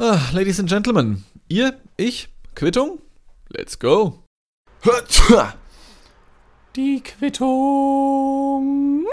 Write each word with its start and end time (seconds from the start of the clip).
Ah, 0.00 0.30
Ladies 0.32 0.60
and 0.60 0.68
Gentlemen, 0.68 1.24
ihr, 1.48 1.74
ich, 1.96 2.28
Quittung? 2.54 3.00
Let's 3.48 3.80
go. 3.80 4.22
Die 6.76 7.00
Quittung. 7.00 9.04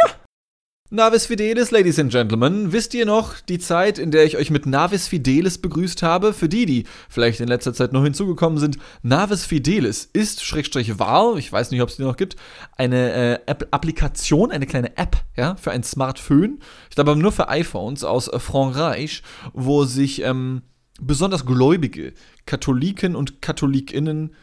Navis 0.91 1.25
Fidelis, 1.25 1.71
Ladies 1.71 1.97
and 1.97 2.11
Gentlemen. 2.11 2.71
Wisst 2.71 2.93
ihr 2.93 3.07
noch 3.07 3.39
die 3.39 3.57
Zeit, 3.57 3.97
in 3.97 4.11
der 4.11 4.25
ich 4.25 4.37
euch 4.37 4.51
mit 4.51 4.67
Navis 4.67 5.07
Fidelis 5.07 5.57
begrüßt 5.57 6.03
habe? 6.03 6.33
Für 6.33 6.47
die, 6.47 6.67
die 6.67 6.83
vielleicht 7.09 7.39
in 7.39 7.47
letzter 7.47 7.73
Zeit 7.73 7.91
noch 7.91 8.03
hinzugekommen 8.03 8.59
sind, 8.59 8.77
Navis 9.01 9.43
Fidelis 9.43 10.07
ist, 10.13 10.43
Schrägstrich 10.43 10.99
war, 10.99 11.35
ich 11.37 11.51
weiß 11.51 11.71
nicht, 11.71 11.81
ob 11.81 11.89
es 11.89 11.95
die 11.95 12.03
noch 12.03 12.15
gibt, 12.15 12.35
eine 12.77 13.11
äh, 13.11 13.39
App 13.47 13.69
Applikation, 13.71 14.51
eine 14.51 14.67
kleine 14.67 14.95
App, 14.97 15.17
ja, 15.35 15.55
für 15.55 15.71
ein 15.71 15.81
Smartphone. 15.81 16.59
Ich 16.91 16.95
glaube 16.95 17.15
nur 17.15 17.31
für 17.31 17.49
iPhones 17.49 18.03
aus 18.03 18.27
äh, 18.27 18.37
Frankreich, 18.37 19.23
wo 19.51 19.85
sich 19.85 20.21
ähm, 20.21 20.61
besonders 21.01 21.45
gläubige 21.45 22.13
Katholiken 22.45 23.15
und 23.15 23.41
Katholikinnen 23.41 24.33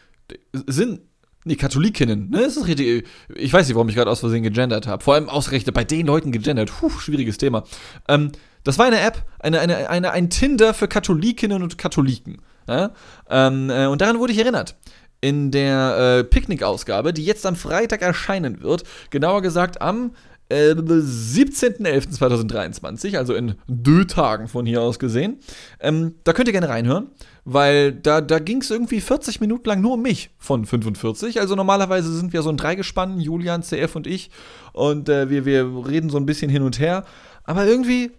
sind 0.53 1.01
Nee, 1.45 1.55
Katholikinnen, 1.55 2.29
ne? 2.29 2.41
Das 2.41 2.55
ist 2.55 2.67
richtig. 2.67 3.05
Ich 3.35 3.51
weiß 3.51 3.67
nicht, 3.67 3.75
warum 3.75 3.89
ich 3.89 3.95
gerade 3.95 4.09
aus 4.09 4.21
Versehen 4.21 4.43
gegendert 4.43 4.87
habe. 4.87 5.03
Vor 5.03 5.15
allem 5.15 5.27
ausgerechnet 5.27 5.75
bei 5.75 5.83
den 5.83 6.07
Leuten 6.07 6.31
gegendert. 6.31 6.71
Puh, 6.71 6.89
schwieriges 6.89 7.37
Thema. 7.37 7.65
Ähm, 8.07 8.31
das 8.63 8.79
war 8.79 8.85
eine 8.85 9.01
App, 9.01 9.25
eine, 9.39 9.59
eine, 9.59 9.89
eine, 9.89 10.11
ein 10.11 10.29
Tinder 10.29 10.73
für 10.73 10.87
Katholikinnen 10.87 11.61
und 11.61 11.77
Katholiken. 11.77 12.41
Ja? 12.67 12.91
Ähm, 13.29 13.69
äh, 13.69 13.87
und 13.87 13.99
daran 13.99 14.19
wurde 14.19 14.31
ich 14.31 14.39
erinnert. 14.39 14.75
In 15.19 15.51
der 15.51 16.19
äh, 16.19 16.23
Picknick-Ausgabe, 16.23 17.13
die 17.13 17.25
jetzt 17.25 17.45
am 17.45 17.57
Freitag 17.57 18.01
erscheinen 18.01 18.61
wird, 18.61 18.83
genauer 19.09 19.41
gesagt 19.41 19.81
am 19.81 20.11
äh, 20.49 20.71
17.11.2023, 20.71 23.17
also 23.17 23.33
in 23.33 23.55
Dö 23.67 24.05
Tagen 24.05 24.47
von 24.47 24.65
hier 24.65 24.81
aus 24.81 24.99
gesehen. 24.99 25.39
Ähm, 25.79 26.15
da 26.23 26.33
könnt 26.33 26.47
ihr 26.47 26.53
gerne 26.53 26.69
reinhören 26.69 27.09
weil 27.45 27.91
da, 27.91 28.21
da 28.21 28.39
ging 28.39 28.61
es 28.61 28.71
irgendwie 28.71 29.01
40 29.01 29.41
Minuten 29.41 29.67
lang 29.67 29.81
nur 29.81 29.93
um 29.93 30.01
mich 30.01 30.29
von 30.37 30.65
45. 30.65 31.39
Also 31.39 31.55
normalerweise 31.55 32.13
sind 32.13 32.33
wir 32.33 32.41
so 32.41 32.49
ein 32.49 32.57
Dreigespann, 32.57 33.19
Julian, 33.19 33.63
CF 33.63 33.95
und 33.95 34.07
ich, 34.07 34.29
und 34.71 35.09
äh, 35.09 35.29
wir, 35.29 35.45
wir 35.45 35.87
reden 35.87 36.09
so 36.09 36.17
ein 36.17 36.25
bisschen 36.25 36.49
hin 36.49 36.63
und 36.63 36.79
her. 36.79 37.05
Aber 37.43 37.65
irgendwie, 37.65 38.11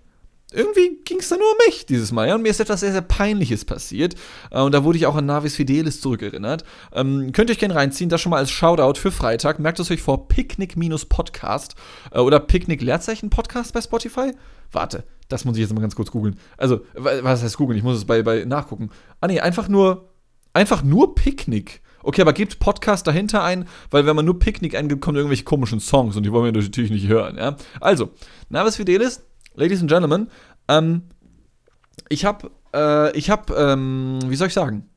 irgendwie 0.54 1.00
ging 1.04 1.18
es 1.18 1.28
da 1.28 1.36
nur 1.36 1.50
um 1.50 1.56
mich 1.66 1.86
dieses 1.86 2.12
Mal. 2.12 2.28
Ja? 2.28 2.34
Und 2.36 2.42
mir 2.42 2.50
ist 2.50 2.60
etwas 2.60 2.80
sehr, 2.80 2.92
sehr 2.92 3.02
Peinliches 3.02 3.64
passiert. 3.64 4.14
Äh, 4.50 4.60
und 4.60 4.72
da 4.72 4.84
wurde 4.84 4.98
ich 4.98 5.06
auch 5.06 5.16
an 5.16 5.26
Navis 5.26 5.56
Fidelis 5.56 6.00
zurückerinnert. 6.00 6.64
Ähm, 6.92 7.32
könnt 7.32 7.50
ihr 7.50 7.54
euch 7.54 7.58
gerne 7.58 7.74
reinziehen, 7.74 8.08
das 8.08 8.20
schon 8.20 8.30
mal 8.30 8.38
als 8.38 8.50
Shoutout 8.50 8.98
für 8.98 9.10
Freitag. 9.10 9.58
Merkt 9.58 9.80
es 9.80 9.90
euch 9.90 10.02
vor, 10.02 10.28
Picknick-Podcast 10.28 11.74
äh, 12.12 12.18
oder 12.18 12.40
Picknick-Leerzeichen-Podcast 12.40 13.72
bei 13.72 13.80
Spotify. 13.80 14.32
Warte, 14.72 15.04
das 15.28 15.44
muss 15.44 15.56
ich 15.56 15.62
jetzt 15.62 15.74
mal 15.74 15.80
ganz 15.80 15.94
kurz 15.94 16.10
googeln. 16.10 16.38
Also, 16.56 16.80
was 16.94 17.42
heißt 17.42 17.56
googeln? 17.56 17.78
Ich 17.78 17.84
muss 17.84 17.96
es 17.96 18.04
bei, 18.04 18.22
bei 18.22 18.44
nachgucken. 18.44 18.90
Ah, 19.20 19.26
nee, 19.26 19.40
einfach 19.40 19.68
nur, 19.68 20.10
einfach 20.52 20.82
nur 20.82 21.14
Picknick. 21.14 21.82
Okay, 22.02 22.20
aber 22.20 22.34
gebt 22.34 22.58
Podcast 22.58 23.06
dahinter 23.06 23.42
ein, 23.42 23.66
weil 23.90 24.04
wenn 24.04 24.14
man 24.14 24.26
nur 24.26 24.38
Picknick 24.38 24.76
eingibt, 24.76 25.00
kommen 25.00 25.16
irgendwelche 25.16 25.44
komischen 25.44 25.80
Songs 25.80 26.16
und 26.16 26.24
die 26.24 26.32
wollen 26.32 26.44
wir 26.44 26.60
natürlich 26.60 26.90
nicht 26.90 27.08
hören, 27.08 27.38
ja. 27.38 27.56
Also, 27.80 28.10
Navis 28.50 28.76
Fidelis, 28.76 29.22
Ladies 29.54 29.80
and 29.80 29.90
Gentlemen, 29.90 30.28
ähm, 30.68 31.02
ich 32.08 32.24
hab, 32.24 32.50
äh, 32.74 33.16
ich 33.16 33.30
hab, 33.30 33.50
ähm, 33.50 34.18
wie 34.26 34.36
soll 34.36 34.48
ich 34.48 34.54
sagen? 34.54 34.88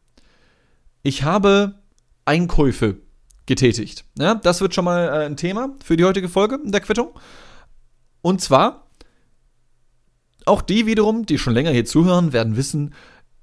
Ich 1.03 1.23
habe 1.23 1.75
Einkäufe 2.25 2.97
getätigt. 3.45 4.05
Ja, 4.17 4.35
das 4.35 4.61
wird 4.61 4.73
schon 4.73 4.85
mal 4.85 5.08
äh, 5.08 5.25
ein 5.25 5.38
Thema 5.38 5.75
für 5.83 5.95
die 5.95 6.03
heutige 6.03 6.28
Folge 6.28 6.59
der 6.63 6.81
Quittung. 6.81 7.11
Und 8.22 8.41
zwar 8.41 8.88
auch 10.45 10.61
die 10.61 10.85
wiederum, 10.85 11.25
die 11.25 11.38
schon 11.38 11.53
länger 11.53 11.72
hier 11.72 11.85
zuhören, 11.85 12.33
werden 12.33 12.55
wissen, 12.55 12.94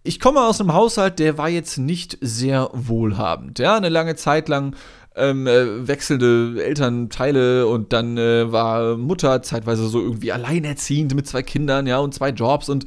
ich 0.06 0.20
komme 0.20 0.42
aus 0.42 0.60
einem 0.60 0.74
Haushalt, 0.74 1.18
der 1.18 1.38
war 1.38 1.48
jetzt 1.48 1.78
nicht 1.78 2.18
sehr 2.20 2.68
wohlhabend. 2.72 3.58
Ja, 3.58 3.76
eine 3.76 3.88
lange 3.88 4.16
Zeit 4.16 4.48
lang 4.48 4.76
ähm, 5.16 5.46
äh, 5.46 5.86
wechselnde 5.86 6.62
Elternteile 6.62 7.66
und 7.66 7.92
dann 7.92 8.18
äh, 8.18 8.50
war 8.50 8.96
Mutter 8.96 9.42
zeitweise 9.42 9.86
so 9.88 10.00
irgendwie 10.00 10.32
alleinerziehend 10.32 11.14
mit 11.14 11.26
zwei 11.26 11.42
Kindern, 11.42 11.86
ja, 11.86 11.98
und 11.98 12.14
zwei 12.14 12.30
Jobs 12.30 12.68
und 12.68 12.86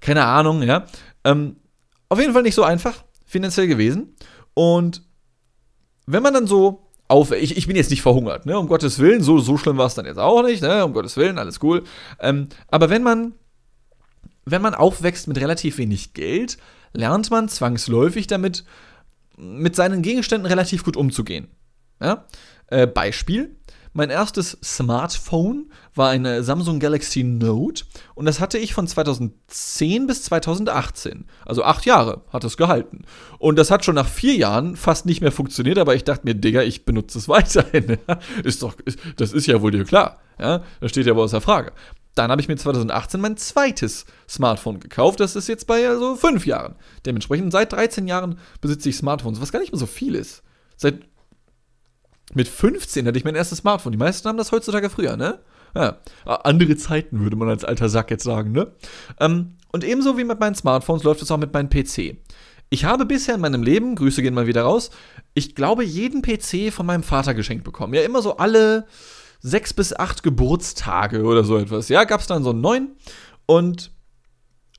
keine 0.00 0.24
Ahnung, 0.24 0.62
ja. 0.62 0.86
Ähm, 1.24 1.56
auf 2.08 2.18
jeden 2.20 2.32
Fall 2.32 2.42
nicht 2.42 2.54
so 2.54 2.64
einfach 2.64 3.04
finanziell 3.24 3.68
gewesen. 3.68 4.14
Und 4.54 5.02
wenn 6.06 6.22
man 6.22 6.34
dann 6.34 6.46
so 6.46 6.90
auf, 7.08 7.32
ich, 7.32 7.56
ich 7.56 7.66
bin 7.66 7.76
jetzt 7.76 7.90
nicht 7.90 8.02
verhungert, 8.02 8.46
ne, 8.46 8.58
um 8.58 8.68
Gottes 8.68 8.98
Willen, 8.98 9.22
so, 9.22 9.38
so 9.38 9.56
schlimm 9.56 9.78
war 9.78 9.86
es 9.86 9.94
dann 9.94 10.06
jetzt 10.06 10.18
auch 10.18 10.42
nicht, 10.42 10.62
ne, 10.62 10.84
um 10.84 10.92
Gottes 10.92 11.16
Willen, 11.16 11.38
alles 11.38 11.62
cool. 11.62 11.84
Ähm, 12.20 12.48
aber 12.68 12.90
wenn 12.90 13.02
man 13.02 13.34
wenn 14.44 14.62
man 14.62 14.74
aufwächst 14.74 15.28
mit 15.28 15.38
relativ 15.38 15.78
wenig 15.78 16.14
Geld, 16.14 16.58
lernt 16.92 17.30
man 17.30 17.48
zwangsläufig 17.48 18.26
damit, 18.26 18.64
mit 19.36 19.76
seinen 19.76 20.02
Gegenständen 20.02 20.46
relativ 20.46 20.84
gut 20.84 20.96
umzugehen. 20.96 21.48
Ja? 22.02 22.24
Äh, 22.68 22.86
Beispiel. 22.86 23.56
Mein 23.94 24.08
erstes 24.08 24.56
Smartphone 24.64 25.70
war 25.94 26.08
eine 26.08 26.42
Samsung 26.42 26.80
Galaxy 26.80 27.22
Note 27.22 27.84
und 28.14 28.24
das 28.24 28.40
hatte 28.40 28.56
ich 28.56 28.72
von 28.72 28.86
2010 28.86 30.06
bis 30.06 30.22
2018. 30.24 31.26
Also 31.44 31.62
acht 31.62 31.84
Jahre 31.84 32.22
hat 32.32 32.42
es 32.44 32.56
gehalten. 32.56 33.04
Und 33.38 33.58
das 33.58 33.70
hat 33.70 33.84
schon 33.84 33.94
nach 33.94 34.08
vier 34.08 34.34
Jahren 34.34 34.76
fast 34.76 35.04
nicht 35.04 35.20
mehr 35.20 35.30
funktioniert, 35.30 35.76
aber 35.76 35.94
ich 35.94 36.04
dachte 36.04 36.24
mir, 36.24 36.34
Digga, 36.34 36.62
ich 36.62 36.86
benutze 36.86 37.18
es 37.18 37.28
weiterhin. 37.28 37.98
ist 38.44 38.62
doch, 38.62 38.76
das 39.16 39.34
ist 39.34 39.46
ja 39.46 39.60
wohl 39.60 39.72
dir 39.72 39.84
klar. 39.84 40.20
Ja? 40.38 40.62
Das 40.80 40.90
steht 40.90 41.04
ja 41.04 41.14
wohl 41.14 41.24
außer 41.24 41.42
Frage. 41.42 41.72
Dann 42.14 42.30
habe 42.30 42.40
ich 42.40 42.48
mir 42.48 42.56
2018 42.56 43.20
mein 43.20 43.36
zweites 43.36 44.06
Smartphone 44.26 44.80
gekauft. 44.80 45.20
Das 45.20 45.36
ist 45.36 45.48
jetzt 45.48 45.66
bei 45.66 45.86
also 45.86 46.16
fünf 46.16 46.46
Jahren. 46.46 46.76
Dementsprechend 47.04 47.52
seit 47.52 47.72
13 47.72 48.08
Jahren 48.08 48.38
besitze 48.62 48.88
ich 48.88 48.96
Smartphones, 48.96 49.40
was 49.40 49.52
gar 49.52 49.60
nicht 49.60 49.72
mehr 49.72 49.78
so 49.78 49.86
viel 49.86 50.14
ist. 50.14 50.42
Seit 50.76 51.00
mit 52.34 52.48
15 52.48 53.06
hatte 53.06 53.18
ich 53.18 53.24
mein 53.24 53.34
erstes 53.34 53.58
Smartphone. 53.58 53.92
Die 53.92 53.98
meisten 53.98 54.28
haben 54.28 54.38
das 54.38 54.52
heutzutage 54.52 54.90
früher, 54.90 55.16
ne? 55.16 55.40
Ja, 55.74 55.98
andere 56.24 56.76
Zeiten 56.76 57.20
würde 57.20 57.36
man 57.36 57.48
als 57.48 57.64
alter 57.64 57.88
Sack 57.88 58.10
jetzt 58.10 58.24
sagen, 58.24 58.52
ne? 58.52 58.72
Ähm, 59.20 59.56
und 59.72 59.84
ebenso 59.84 60.18
wie 60.18 60.24
mit 60.24 60.38
meinen 60.38 60.54
Smartphones 60.54 61.02
läuft 61.02 61.22
es 61.22 61.30
auch 61.30 61.38
mit 61.38 61.52
meinem 61.52 61.70
PC. 61.70 62.18
Ich 62.68 62.84
habe 62.84 63.06
bisher 63.06 63.34
in 63.34 63.40
meinem 63.40 63.62
Leben, 63.62 63.96
Grüße 63.96 64.22
gehen 64.22 64.34
mal 64.34 64.46
wieder 64.46 64.62
raus, 64.62 64.90
ich 65.34 65.54
glaube, 65.54 65.84
jeden 65.84 66.22
PC 66.22 66.72
von 66.72 66.86
meinem 66.86 67.02
Vater 67.02 67.34
geschenkt 67.34 67.64
bekommen. 67.64 67.94
Ja, 67.94 68.02
immer 68.02 68.22
so 68.22 68.36
alle 68.36 68.86
sechs 69.40 69.74
bis 69.74 69.92
acht 69.94 70.22
Geburtstage 70.22 71.22
oder 71.24 71.44
so 71.44 71.58
etwas. 71.58 71.88
Ja, 71.88 72.04
gab 72.04 72.20
es 72.20 72.26
dann 72.26 72.44
so 72.44 72.50
einen 72.50 72.60
neuen. 72.60 72.96
Und 73.46 73.92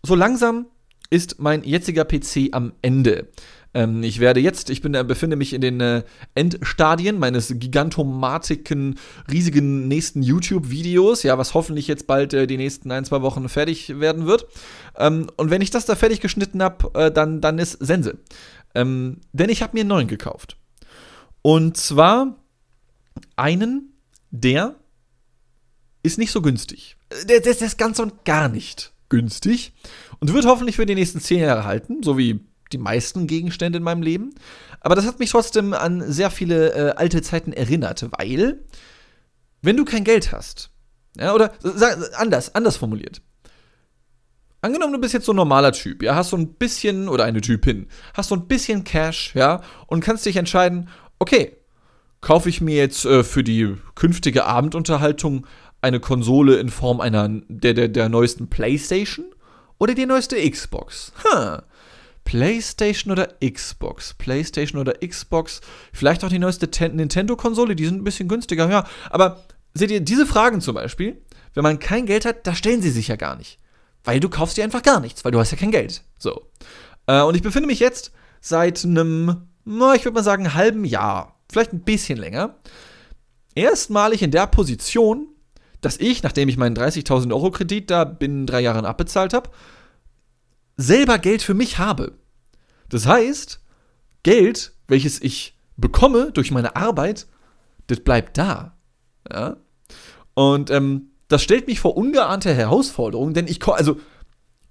so 0.04 0.16
langsam 0.16 0.68
ist 1.10 1.40
mein 1.40 1.64
jetziger 1.64 2.06
PC 2.06 2.50
am 2.52 2.74
Ende. 2.82 3.30
Ähm, 3.74 4.04
ich 4.04 4.20
werde 4.20 4.40
jetzt, 4.40 4.70
ich 4.70 4.82
bin, 4.82 4.94
äh, 4.94 5.04
befinde 5.04 5.36
mich 5.36 5.54
in 5.54 5.62
den 5.62 5.82
äh, 5.82 6.04
Endstadien 6.36 7.20
meines 7.20 7.54
gigantomatiken, 7.58 9.00
riesigen 9.32 9.88
nächsten 9.88 10.22
YouTube-Videos, 10.22 11.24
ja, 11.24 11.38
was 11.38 11.54
hoffentlich 11.54 11.88
jetzt 11.88 12.08
bald 12.08 12.34
äh, 12.34 12.48
die 12.48 12.58
nächsten 12.58 12.92
ein, 12.92 13.06
zwei 13.06 13.22
Wochen 13.22 13.50
fertig 13.50 14.00
werden 14.00 14.26
wird. 14.26 14.48
Ähm, 14.98 15.28
und 15.38 15.50
wenn 15.50 15.62
ich 15.62 15.72
das 15.72 15.86
da 15.86 15.96
fertig 15.96 16.22
geschnitten 16.22 16.62
habe, 16.62 16.92
äh, 17.00 17.12
dann, 17.12 17.42
dann 17.42 17.60
ist 17.60 17.74
Sense. 17.80 18.18
Ähm, 18.76 19.22
denn 19.32 19.50
ich 19.50 19.62
habe 19.62 19.74
mir 19.74 19.82
einen 19.82 19.90
neuen 19.90 20.08
gekauft. 20.08 20.58
Und 21.42 21.78
zwar 21.78 22.38
einen 23.36 23.94
der 24.32 24.76
ist 26.02 26.18
nicht 26.18 26.32
so 26.32 26.42
günstig. 26.42 26.98
Der, 27.30 27.40
der, 27.40 27.54
der 27.54 27.68
ist 27.68 27.78
ganz 27.78 28.00
und 28.00 28.26
gar 28.26 28.50
nicht 28.50 28.94
günstig 29.10 29.74
und 30.20 30.34
wird 30.34 30.46
hoffentlich 30.46 30.76
für 30.76 30.88
die 30.88 30.96
nächsten 30.96 31.20
zehn 31.20 31.40
Jahre 31.40 31.66
halten, 31.66 32.02
so 32.02 32.18
wie 32.18 32.40
die 32.72 32.78
meisten 32.78 33.28
Gegenstände 33.28 33.78
in 33.78 33.84
meinem 33.84 34.02
Leben. 34.02 34.34
Aber 34.80 34.96
das 34.96 35.06
hat 35.06 35.20
mich 35.20 35.32
trotzdem 35.32 35.74
an 35.74 36.04
sehr 36.12 36.32
viele 36.32 36.74
äh, 36.74 36.96
alte 36.96 37.22
Zeiten 37.22 37.54
erinnert, 37.54 38.06
weil, 38.18 38.64
wenn 39.62 39.78
du 39.78 39.86
kein 39.86 40.04
Geld 40.04 40.32
hast, 40.32 40.72
ja, 41.18 41.34
oder 41.34 41.54
sag, 41.62 41.98
anders, 42.20 42.54
anders 42.56 42.78
formuliert. 42.78 43.22
Angenommen, 44.62 44.94
du 44.94 45.00
bist 45.00 45.14
jetzt 45.14 45.26
so 45.26 45.34
ein 45.34 45.38
normaler 45.38 45.74
Typ, 45.74 46.02
ja, 46.02 46.16
hast 46.16 46.30
so 46.30 46.38
ein 46.38 46.54
bisschen, 46.54 47.10
oder 47.10 47.26
eine 47.26 47.42
Typin, 47.42 47.88
hast 48.14 48.30
so 48.30 48.36
ein 48.36 48.48
bisschen 48.48 48.84
Cash, 48.84 49.36
ja, 49.36 49.62
und 49.88 50.02
kannst 50.02 50.26
dich 50.26 50.38
entscheiden, 50.38 50.90
okay, 51.20 51.58
kaufe 52.22 52.50
ich 52.50 52.62
mir 52.62 52.78
jetzt 52.78 53.06
äh, 53.06 53.24
für 53.24 53.44
die 53.44 53.76
künftige 53.96 54.46
Abendunterhaltung 54.46 55.46
eine 55.82 56.00
Konsole 56.00 56.56
in 56.56 56.70
Form 56.70 57.02
einer 57.02 57.30
der, 57.50 57.74
der, 57.74 57.90
der 57.90 58.10
neuesten 58.10 58.50
PlayStation 58.50 59.26
oder 59.80 59.94
die 59.94 60.06
neueste 60.06 60.38
Xbox? 60.50 61.12
Huh. 61.24 61.58
PlayStation 62.24 63.12
oder 63.12 63.30
Xbox? 63.44 64.14
PlayStation 64.14 64.80
oder 64.80 64.94
Xbox? 65.06 65.62
Vielleicht 65.92 66.24
auch 66.24 66.30
die 66.30 66.40
neueste 66.40 66.70
Nintendo-Konsole, 66.90 67.76
die 67.76 67.86
sind 67.86 68.02
ein 68.02 68.04
bisschen 68.04 68.28
günstiger, 68.28 68.70
ja. 68.70 68.88
Aber 69.10 69.46
seht 69.74 69.92
ihr, 69.92 70.02
diese 70.02 70.26
Fragen 70.26 70.62
zum 70.62 70.76
Beispiel, 70.76 71.22
wenn 71.54 71.64
man 71.64 71.80
kein 71.80 72.06
Geld 72.06 72.26
hat, 72.26 72.48
da 72.48 72.56
stellen 72.56 72.82
sie 72.82 72.92
sich 72.92 73.08
ja 73.08 73.16
gar 73.16 73.36
nicht. 73.36 73.60
Weil 74.04 74.20
du 74.20 74.30
kaufst 74.30 74.58
dir 74.58 74.64
einfach 74.64 74.84
gar 74.84 75.00
nichts, 75.00 75.24
weil 75.24 75.32
du 75.32 75.40
hast 75.40 75.52
ja 75.52 75.58
kein 75.58 75.72
Geld. 75.72 76.04
So. 76.18 76.50
Äh, 77.08 77.22
und 77.22 77.36
ich 77.36 77.42
befinde 77.42 77.68
mich 77.68 77.80
jetzt 77.80 78.12
seit 78.42 78.84
einem, 78.84 79.48
ich 79.66 80.04
würde 80.04 80.12
mal 80.12 80.24
sagen, 80.24 80.54
halben 80.54 80.86
Jahr 80.86 81.40
vielleicht 81.50 81.74
ein 81.74 81.82
bisschen 81.82 82.18
länger, 82.18 82.56
erstmalig 83.56 84.22
in 84.22 84.32
der 84.32 84.48
Position, 84.48 85.28
dass 85.82 85.98
ich, 85.98 86.24
nachdem 86.24 86.50
ich 86.50 86.58
meinen 86.58 86.76
30.000 86.76 87.32
Euro 87.32 87.52
Kredit 87.52 87.92
da 87.92 88.04
binnen 88.04 88.48
drei 88.48 88.62
Jahren 88.62 88.86
abbezahlt 88.86 89.34
habe, 89.34 89.50
selber 90.78 91.20
Geld 91.20 91.42
für 91.42 91.54
mich 91.54 91.78
habe. 91.78 92.14
Das 92.90 93.08
heißt, 93.08 93.62
Geld, 94.24 94.74
welches 94.88 95.22
ich 95.22 95.58
bekomme 95.78 96.32
durch 96.32 96.52
meine 96.52 96.76
Arbeit, 96.76 97.28
das 97.88 98.00
bleibt 98.00 98.38
da. 98.38 98.78
Ja? 99.32 99.58
Und 100.34 100.72
ähm, 100.72 101.10
das 101.28 101.44
stellt 101.44 101.68
mich 101.68 101.80
vor 101.80 101.98
ungeahnte 101.98 102.54
Herausforderungen, 102.54 103.34
denn 103.34 103.48
ich, 103.48 103.66
also, 103.68 104.00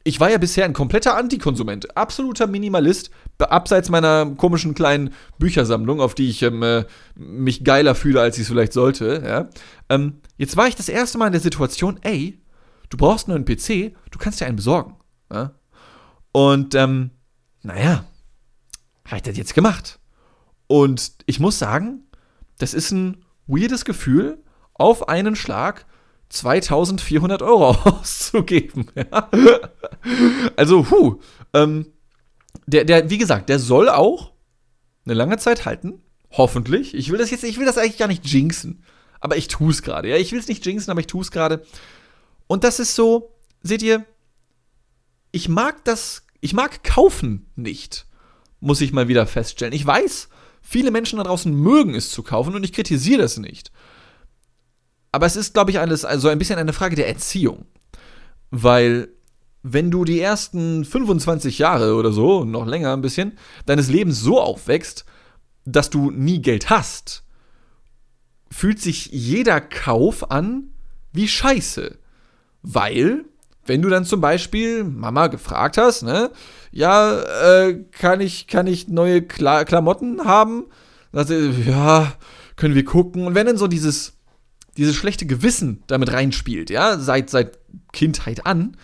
ich 0.05 0.19
war 0.19 0.31
ja 0.31 0.39
bisher 0.39 0.65
ein 0.65 0.73
kompletter 0.73 1.17
Antikonsument, 1.17 1.97
absoluter 1.97 2.47
Minimalist, 2.47 3.11
abseits 3.39 3.89
meiner 3.89 4.27
komischen 4.37 4.75
kleinen 4.75 5.11
Büchersammlung, 5.39 6.01
auf 6.01 6.15
die 6.15 6.29
ich 6.29 6.43
ähm, 6.43 6.63
äh, 6.63 6.85
mich 7.15 7.65
geiler 7.65 7.95
fühle, 7.95 8.21
als 8.21 8.37
ich 8.37 8.43
es 8.43 8.49
vielleicht 8.49 8.73
sollte. 8.73 9.23
Ja? 9.25 9.49
Ähm, 9.89 10.21
jetzt 10.39 10.57
war 10.57 10.67
ich 10.67 10.77
das 10.77 10.89
erste 10.89 11.19
Mal 11.19 11.27
in 11.27 11.33
der 11.33 11.41
Situation, 11.41 11.99
ey, 12.03 12.41
du 12.91 12.97
brauchst 12.97 13.29
einen 13.29 13.43
neuen 13.43 13.45
PC, 13.45 13.95
du 14.11 14.19
kannst 14.19 14.41
dir 14.41 14.47
einen 14.47 14.57
besorgen. 14.57 14.97
Ja? 15.33 15.53
Und 16.33 16.75
ähm, 16.75 17.11
naja, 17.63 18.05
habe 19.05 19.17
ich 19.17 19.23
das 19.23 19.37
jetzt 19.37 19.55
gemacht. 19.55 19.99
Und 20.67 21.13
ich 21.27 21.39
muss 21.39 21.59
sagen, 21.59 22.07
das 22.59 22.75
ist 22.75 22.91
ein 22.91 23.25
weirdes 23.47 23.85
Gefühl, 23.85 24.43
auf 24.75 25.09
einen 25.09 25.37
Schlag 25.37 25.87
2400 26.31 27.43
Euro 27.43 27.71
auszugeben. 27.85 28.87
Ja? 28.95 29.31
Also, 30.57 30.91
hu, 30.91 31.21
ähm, 31.55 31.93
der, 32.67 32.85
der, 32.85 33.09
wie 33.09 33.19
gesagt, 33.19 33.49
der 33.49 33.61
soll 33.61 33.89
auch 33.89 34.33
eine 35.05 35.15
lange 35.15 35.39
Zeit 35.39 35.65
halten. 35.65 36.03
Hoffentlich. 36.33 36.95
Ich 36.95 37.11
will 37.11 37.19
das 37.19 37.31
jetzt, 37.31 37.45
ich 37.45 37.59
will 37.59 37.67
das 37.67 37.79
eigentlich 37.79 37.99
gar 37.99 38.09
nicht 38.09 38.27
jinxen. 38.27 38.83
Aber 39.21 39.37
ich 39.37 39.47
tue 39.47 39.71
es 39.71 39.83
gerade. 39.83 40.09
Ja, 40.09 40.17
ich 40.17 40.33
will 40.33 40.41
es 40.41 40.49
nicht 40.49 40.67
jinxen, 40.67 40.91
aber 40.91 41.01
ich 41.01 41.07
tue 41.07 41.23
es 41.23 41.31
gerade. 41.31 41.65
Und 42.49 42.65
das 42.65 42.81
ist 42.81 42.97
so, 42.97 43.33
seht 43.63 43.83
ihr, 43.83 44.05
ich 45.33 45.49
mag 45.49 45.85
das, 45.85 46.27
ich 46.41 46.53
mag 46.53 46.85
kaufen 46.85 47.47
nicht. 47.57 48.07
Muss 48.61 48.81
ich 48.81 48.93
mal 48.93 49.09
wieder 49.09 49.27
feststellen. 49.27 49.75
Ich 49.75 49.85
weiß, 49.85 50.29
viele 50.61 50.91
Menschen 50.91 51.17
da 51.17 51.25
draußen 51.25 51.53
mögen 51.53 51.95
es 51.95 52.11
zu 52.11 52.23
kaufen 52.23 52.55
und 52.55 52.63
ich 52.63 52.73
kritisiere 52.73 53.23
das 53.23 53.39
nicht. 53.39 53.73
Aber 55.11 55.27
es 55.27 55.37
ist, 55.37 55.55
glaube 55.55 55.71
ich, 55.71 55.79
alles, 55.79 56.05
also 56.05 56.29
ein 56.29 56.39
bisschen 56.39 56.59
eine 56.59 56.73
Frage 56.73 56.97
der 56.97 57.09
Erziehung. 57.09 57.67
Weil, 58.51 59.09
wenn 59.63 59.91
du 59.91 60.05
die 60.05 60.21
ersten 60.21 60.85
25 60.85 61.59
Jahre 61.59 61.95
oder 61.95 62.13
so, 62.13 62.45
noch 62.45 62.67
länger 62.67 62.93
ein 62.93 63.03
bisschen, 63.03 63.39
deines 63.67 63.89
Lebens 63.89 64.21
so 64.21 64.41
aufwächst, 64.41 65.05
dass 65.65 65.91
du 65.91 66.11
nie 66.11 66.41
Geld 66.41 66.71
hast, 66.71 67.25
fühlt 68.51 68.81
sich 68.81 69.07
jeder 69.07 69.61
Kauf 69.61 70.31
an 70.31 70.73
wie 71.13 71.29
Scheiße. 71.29 71.99
Weil, 72.63 73.25
wenn 73.67 73.83
du 73.83 73.89
dann 73.89 74.05
zum 74.05 74.21
Beispiel 74.21 74.85
Mama 74.85 75.29
gefragt 75.29 75.79
hast, 75.79 76.03
ne, 76.03 76.31
ja, 76.71 77.21
äh, 77.21 77.85
kann 77.93 78.21
ich, 78.21 78.47
kann 78.47 78.67
ich 78.67 78.89
neue 78.89 79.23
Kla 79.23 79.65
Klamotten 79.65 80.25
haben? 80.25 80.67
Dann 81.13 81.27
sagt 81.27 81.41
sie, 81.41 81.71
ja, 81.71 82.13
können 82.57 82.75
wir 82.75 82.85
gucken. 82.85 83.27
Und 83.27 83.35
wenn 83.35 83.47
dann 83.47 83.59
so 83.59 83.67
dieses 83.67 84.15
dieses 84.77 84.97
schlechte 84.97 85.27
Gewissen 85.27 85.83
damit 85.87 86.13
reinspielt, 86.13 86.71
ja, 86.71 86.99
seit, 86.99 87.31
seit 87.31 87.59
Kindheit 87.93 88.47
an, 88.47 88.77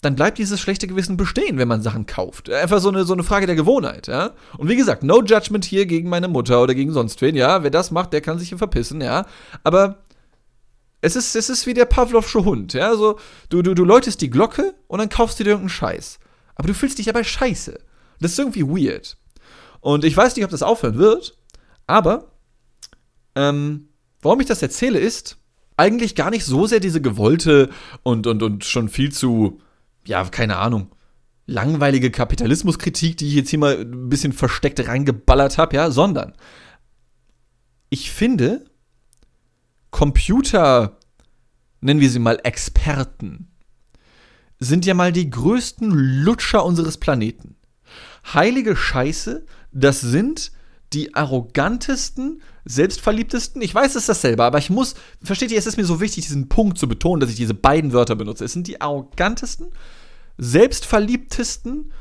dann 0.00 0.16
bleibt 0.16 0.36
dieses 0.36 0.60
schlechte 0.60 0.86
Gewissen 0.86 1.16
bestehen, 1.16 1.56
wenn 1.56 1.68
man 1.68 1.80
Sachen 1.80 2.04
kauft. 2.04 2.50
Einfach 2.50 2.80
so 2.80 2.90
eine, 2.90 3.04
so 3.04 3.14
eine 3.14 3.22
Frage 3.22 3.46
der 3.46 3.54
Gewohnheit, 3.54 4.06
ja. 4.06 4.32
Und 4.58 4.68
wie 4.68 4.76
gesagt, 4.76 5.02
no 5.02 5.22
judgment 5.22 5.64
hier 5.64 5.86
gegen 5.86 6.10
meine 6.10 6.28
Mutter 6.28 6.62
oder 6.62 6.74
gegen 6.74 6.92
sonst 6.92 7.22
wen, 7.22 7.36
ja. 7.36 7.62
Wer 7.62 7.70
das 7.70 7.90
macht, 7.90 8.12
der 8.12 8.20
kann 8.20 8.38
sich 8.38 8.50
hier 8.50 8.58
verpissen, 8.58 9.00
ja. 9.00 9.24
Aber 9.62 10.03
es 11.04 11.16
ist, 11.16 11.36
es 11.36 11.50
ist 11.50 11.66
wie 11.66 11.74
der 11.74 11.84
Pavlovsche 11.84 12.44
Hund, 12.44 12.72
ja. 12.72 12.94
So, 12.96 13.18
du, 13.48 13.62
du, 13.62 13.74
du 13.74 13.84
läutest 13.84 14.20
die 14.20 14.30
Glocke 14.30 14.74
und 14.88 14.98
dann 14.98 15.08
kaufst 15.08 15.38
du 15.38 15.44
dir 15.44 15.50
irgendeinen 15.50 15.70
Scheiß. 15.70 16.18
Aber 16.56 16.68
du 16.68 16.74
fühlst 16.74 16.98
dich 16.98 17.06
dabei 17.06 17.24
scheiße. 17.24 17.78
Das 18.20 18.32
ist 18.32 18.38
irgendwie 18.38 18.66
weird. 18.66 19.16
Und 19.80 20.04
ich 20.04 20.16
weiß 20.16 20.34
nicht, 20.36 20.44
ob 20.44 20.50
das 20.50 20.62
aufhören 20.62 20.96
wird, 20.96 21.36
aber 21.86 22.32
ähm, 23.34 23.88
Warum 24.24 24.40
ich 24.40 24.46
das 24.46 24.62
erzähle, 24.62 24.98
ist 24.98 25.36
eigentlich 25.76 26.14
gar 26.14 26.30
nicht 26.30 26.46
so 26.46 26.66
sehr 26.66 26.80
diese 26.80 27.02
gewollte 27.02 27.68
und, 28.02 28.26
und, 28.26 28.42
und 28.42 28.64
schon 28.64 28.88
viel 28.88 29.12
zu, 29.12 29.60
ja, 30.06 30.24
keine 30.24 30.56
Ahnung, 30.56 30.88
langweilige 31.44 32.10
Kapitalismuskritik, 32.10 33.18
die 33.18 33.28
ich 33.28 33.34
jetzt 33.34 33.50
hier 33.50 33.58
mal 33.58 33.80
ein 33.80 34.08
bisschen 34.08 34.32
versteckt 34.32 34.88
reingeballert 34.88 35.58
habe, 35.58 35.76
ja, 35.76 35.90
sondern 35.90 36.32
ich 37.90 38.12
finde, 38.12 38.64
Computer, 39.94 40.98
nennen 41.80 42.00
wir 42.00 42.10
sie 42.10 42.18
mal 42.18 42.40
Experten, 42.42 43.46
sind 44.58 44.86
ja 44.86 44.92
mal 44.92 45.12
die 45.12 45.30
größten 45.30 45.88
Lutscher 45.88 46.64
unseres 46.64 46.98
Planeten. 46.98 47.54
Heilige 48.26 48.74
Scheiße, 48.74 49.46
das 49.70 50.00
sind 50.00 50.50
die 50.94 51.14
arrogantesten, 51.14 52.42
selbstverliebtesten. 52.64 53.62
Ich 53.62 53.72
weiß, 53.72 53.94
es 53.94 54.06
dasselbe, 54.06 54.42
aber 54.42 54.58
ich 54.58 54.68
muss, 54.68 54.96
versteht 55.22 55.52
ihr, 55.52 55.58
es 55.60 55.66
ist 55.66 55.76
mir 55.76 55.84
so 55.84 56.00
wichtig, 56.00 56.24
diesen 56.24 56.48
Punkt 56.48 56.76
zu 56.76 56.88
betonen, 56.88 57.20
dass 57.20 57.30
ich 57.30 57.36
diese 57.36 57.54
beiden 57.54 57.92
Wörter 57.92 58.16
benutze. 58.16 58.46
Es 58.46 58.52
sind 58.52 58.66
die 58.66 58.80
arrogantesten, 58.80 59.70
selbstverliebtesten, 60.38 61.92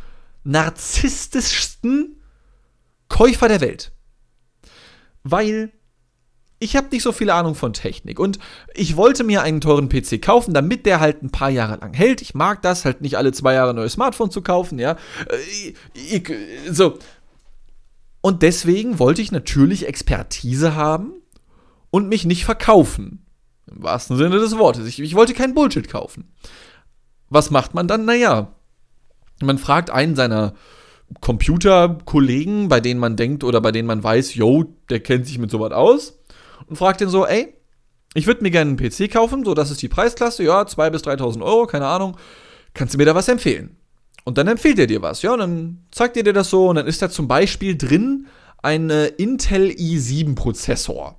narzisstischsten 0.44 2.20
Käufer 3.08 3.50
der 3.50 3.62
Welt. 3.62 3.92
Weil 5.22 5.74
ich 6.64 6.76
habe 6.76 6.88
nicht 6.92 7.04
so 7.04 7.12
viel 7.12 7.30
Ahnung 7.30 7.56
von 7.56 7.74
Technik 7.74 8.20
und 8.20 8.40
ich 8.74 8.96
wollte 8.96 9.24
mir 9.24 9.42
einen 9.42 9.62
teuren 9.62 9.90
PC 9.90 10.22
kaufen, 10.22 10.54
damit 10.54 10.86
der 10.86 11.00
halt 11.00 11.22
ein 11.22 11.30
paar 11.30 11.50
Jahre 11.50 11.78
lang 11.80 11.94
hält. 11.94 12.22
Ich 12.22 12.34
mag 12.34 12.62
das, 12.62 12.86
halt 12.86 13.02
nicht 13.02 13.18
alle 13.18 13.32
zwei 13.34 13.54
Jahre 13.54 13.72
ein 13.72 13.76
neues 13.76 13.94
Smartphone 13.94 14.32
zu 14.32 14.42
kaufen, 14.42 14.80
ja. 14.80 14.98
Äh, 15.28 15.74
ich, 15.94 16.32
so, 16.72 16.98
und 18.22 18.42
deswegen 18.42 19.00
wollte 19.00 19.22
ich 19.22 19.34
natürlich 19.34 19.86
Expertise 19.86 20.76
haben 20.76 21.12
und 21.92 22.08
mich 22.08 22.26
nicht 22.26 22.46
verkaufen. 22.46 23.26
Im 23.70 23.84
wahrsten 23.84 24.16
Sinne 24.16 24.40
des 24.40 24.58
Wortes. 24.58 24.88
Ich, 24.88 25.00
ich 25.00 25.16
wollte 25.16 25.34
keinen 25.34 25.54
Bullshit 25.54 25.90
kaufen. 25.90 26.32
Was 27.30 27.52
macht 27.52 27.74
man 27.74 27.88
dann? 27.88 28.06
Naja, 28.06 28.54
man 29.42 29.58
fragt 29.58 29.90
einen 29.90 30.16
seiner 30.16 30.54
Computerkollegen, 31.20 32.70
bei 32.70 32.80
denen 32.80 33.00
man 33.00 33.18
denkt 33.18 33.44
oder 33.44 33.60
bei 33.60 33.72
denen 33.72 33.88
man 33.88 34.04
weiß, 34.04 34.36
yo, 34.36 34.66
der 34.90 35.02
kennt 35.02 35.28
sich 35.28 35.38
mit 35.38 35.52
sowas 35.52 35.74
aus, 35.74 36.20
und 36.68 36.76
fragt 36.76 37.02
den 37.02 37.10
so, 37.10 37.26
ey, 37.26 37.54
ich 38.14 38.28
würde 38.28 38.44
mir 38.44 38.52
gerne 38.52 38.70
einen 38.70 38.78
PC 38.78 39.12
kaufen, 39.12 39.44
so 39.44 39.54
das 39.54 39.72
ist 39.72 39.82
die 39.82 39.88
Preisklasse, 39.88 40.44
ja, 40.44 40.62
2.000 40.62 40.90
bis 40.92 41.02
3.000 41.04 41.44
Euro, 41.44 41.66
keine 41.66 41.88
Ahnung, 41.88 42.18
kannst 42.74 42.94
du 42.94 42.98
mir 42.98 43.06
da 43.06 43.16
was 43.16 43.28
empfehlen? 43.28 43.78
Und 44.24 44.38
dann 44.38 44.48
empfiehlt 44.48 44.80
er 44.80 44.88
dir 44.88 45.02
was, 45.02 45.22
ja, 45.22 45.34
und 45.34 45.40
dann 45.40 45.86
zeigt 45.92 46.16
er 46.18 46.24
dir 46.24 46.34
das 46.34 46.50
so 46.50 46.70
und 46.70 46.76
dann 46.76 46.88
ist 46.88 47.02
da 47.02 47.10
zum 47.10 47.28
Beispiel 47.28 47.78
drin 47.78 48.28
ein 48.62 48.90
äh, 48.90 49.08
Intel 49.08 49.70
i7-Prozessor. 49.70 51.18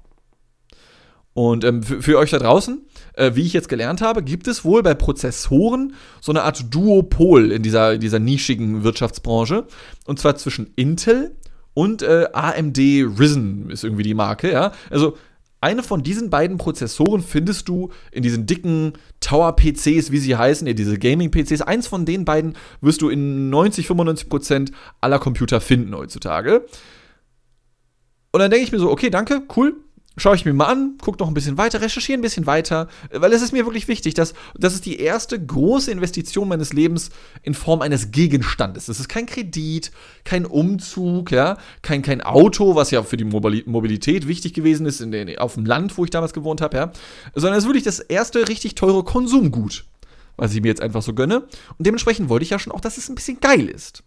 Und 1.34 1.64
ähm, 1.64 1.82
für, 1.82 2.00
für, 2.00 2.18
euch 2.18 2.30
da 2.30 2.38
draußen, 2.38 2.86
äh, 3.14 3.32
wie 3.34 3.42
ich 3.42 3.52
jetzt 3.52 3.68
gelernt 3.68 4.00
habe, 4.00 4.22
gibt 4.22 4.46
es 4.46 4.64
wohl 4.64 4.84
bei 4.84 4.94
Prozessoren 4.94 5.94
so 6.20 6.30
eine 6.30 6.44
Art 6.44 6.72
Duopol 6.72 7.50
in 7.50 7.62
dieser, 7.62 7.98
dieser 7.98 8.20
nischigen 8.20 8.84
Wirtschaftsbranche. 8.84 9.66
Und 10.06 10.20
zwar 10.20 10.36
zwischen 10.36 10.72
Intel 10.76 11.36
und 11.74 12.02
äh, 12.02 12.28
AMD 12.32 12.78
Risen 12.78 13.68
ist 13.68 13.82
irgendwie 13.82 14.04
die 14.04 14.14
Marke, 14.14 14.52
ja. 14.52 14.72
Also 14.90 15.18
eine 15.64 15.82
von 15.82 16.02
diesen 16.02 16.28
beiden 16.28 16.58
Prozessoren 16.58 17.22
findest 17.22 17.68
du 17.68 17.90
in 18.12 18.22
diesen 18.22 18.44
dicken 18.44 18.92
Tower-PCs, 19.20 20.10
wie 20.10 20.18
sie 20.18 20.36
heißen, 20.36 20.66
diese 20.76 20.98
Gaming-PCs. 20.98 21.62
Eins 21.62 21.86
von 21.86 22.04
den 22.04 22.26
beiden 22.26 22.54
wirst 22.82 23.00
du 23.00 23.08
in 23.08 23.48
90, 23.48 23.86
95 23.86 24.28
Prozent 24.28 24.72
aller 25.00 25.18
Computer 25.18 25.62
finden 25.62 25.96
heutzutage. 25.96 26.66
Und 28.30 28.40
dann 28.40 28.50
denke 28.50 28.66
ich 28.66 28.72
mir 28.72 28.78
so, 28.78 28.90
okay, 28.90 29.08
danke, 29.08 29.42
cool, 29.56 29.76
schaue 30.16 30.36
ich 30.36 30.44
mir 30.44 30.52
mal 30.52 30.66
an, 30.66 30.98
gucke 31.00 31.18
noch 31.18 31.28
ein 31.28 31.34
bisschen 31.34 31.58
weiter, 31.58 31.80
recherchiere 31.80 32.18
ein 32.18 32.22
bisschen 32.22 32.46
weiter, 32.46 32.88
weil 33.10 33.32
es 33.32 33.42
ist 33.42 33.52
mir 33.52 33.64
wirklich 33.64 33.88
wichtig, 33.88 34.14
dass 34.14 34.34
das 34.54 34.74
ist 34.74 34.86
die 34.86 35.00
erste 35.00 35.44
große 35.44 35.90
Investition 35.90 36.48
meines 36.48 36.72
Lebens 36.72 37.10
in 37.42 37.54
Form 37.54 37.82
eines 37.82 38.10
Gegenstandes. 38.10 38.86
Das 38.86 39.00
ist 39.00 39.08
kein 39.08 39.26
Kredit, 39.26 39.90
kein 40.24 40.46
Umzug, 40.46 41.32
ja, 41.32 41.58
kein, 41.82 42.02
kein 42.02 42.20
Auto, 42.20 42.74
was 42.74 42.90
ja 42.90 43.02
für 43.02 43.16
die 43.16 43.24
Mobilität 43.24 44.28
wichtig 44.28 44.54
gewesen 44.54 44.86
ist 44.86 45.00
in 45.00 45.10
den, 45.10 45.38
auf 45.38 45.54
dem 45.54 45.66
Land, 45.66 45.96
wo 45.98 46.04
ich 46.04 46.10
damals 46.10 46.32
gewohnt 46.32 46.60
habe, 46.60 46.76
ja, 46.76 46.92
sondern 47.34 47.58
es 47.58 47.64
ist 47.64 47.68
wirklich 47.68 47.84
das 47.84 47.98
erste 47.98 48.48
richtig 48.48 48.74
teure 48.76 49.02
Konsumgut, 49.04 49.84
was 50.36 50.54
ich 50.54 50.62
mir 50.62 50.68
jetzt 50.68 50.82
einfach 50.82 51.02
so 51.02 51.14
gönne. 51.14 51.40
Und 51.40 51.86
dementsprechend 51.86 52.28
wollte 52.28 52.44
ich 52.44 52.50
ja 52.50 52.58
schon 52.58 52.72
auch, 52.72 52.80
dass 52.80 52.98
es 52.98 53.08
ein 53.08 53.14
bisschen 53.16 53.40
geil 53.40 53.68
ist. 53.68 54.04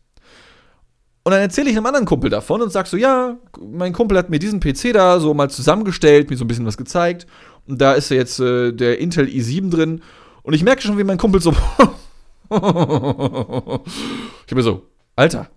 Und 1.27 1.31
dann 1.31 1.41
erzähle 1.41 1.69
ich 1.69 1.75
einem 1.75 1.85
anderen 1.85 2.05
Kumpel 2.05 2.29
davon 2.29 2.61
und 2.61 2.71
sag 2.71 2.87
so, 2.87 2.95
ja, 2.95 3.37
mein 3.59 3.91
Kumpel 3.91 4.17
hat 4.17 4.29
mir 4.29 4.39
diesen 4.39 4.61
PC 4.61 4.93
da 4.93 5.19
so 5.19 5.33
mal 5.33 5.49
zusammengestellt, 5.49 6.29
mir 6.29 6.37
so 6.37 6.45
ein 6.45 6.47
bisschen 6.47 6.65
was 6.65 6.77
gezeigt. 6.77 7.27
Und 7.67 7.81
da 7.81 7.95
ist 7.95 8.07
jetzt 8.11 8.39
äh, 8.39 8.71
der 8.71 8.99
Intel 8.99 9.25
i7 9.25 9.69
drin. 9.69 10.01
Und 10.43 10.53
ich 10.53 10.63
merke 10.63 10.81
schon, 10.81 10.97
wie 10.97 11.03
mein 11.03 11.17
Kumpel 11.17 11.41
so. 11.41 11.51
ich 12.49 14.55
bin 14.55 14.63
so, 14.63 14.83
Alter, 15.17 15.49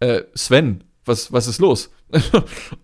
äh, 0.00 0.24
Sven, 0.34 0.84
was, 1.06 1.32
was 1.32 1.46
ist 1.46 1.58
los? 1.58 1.88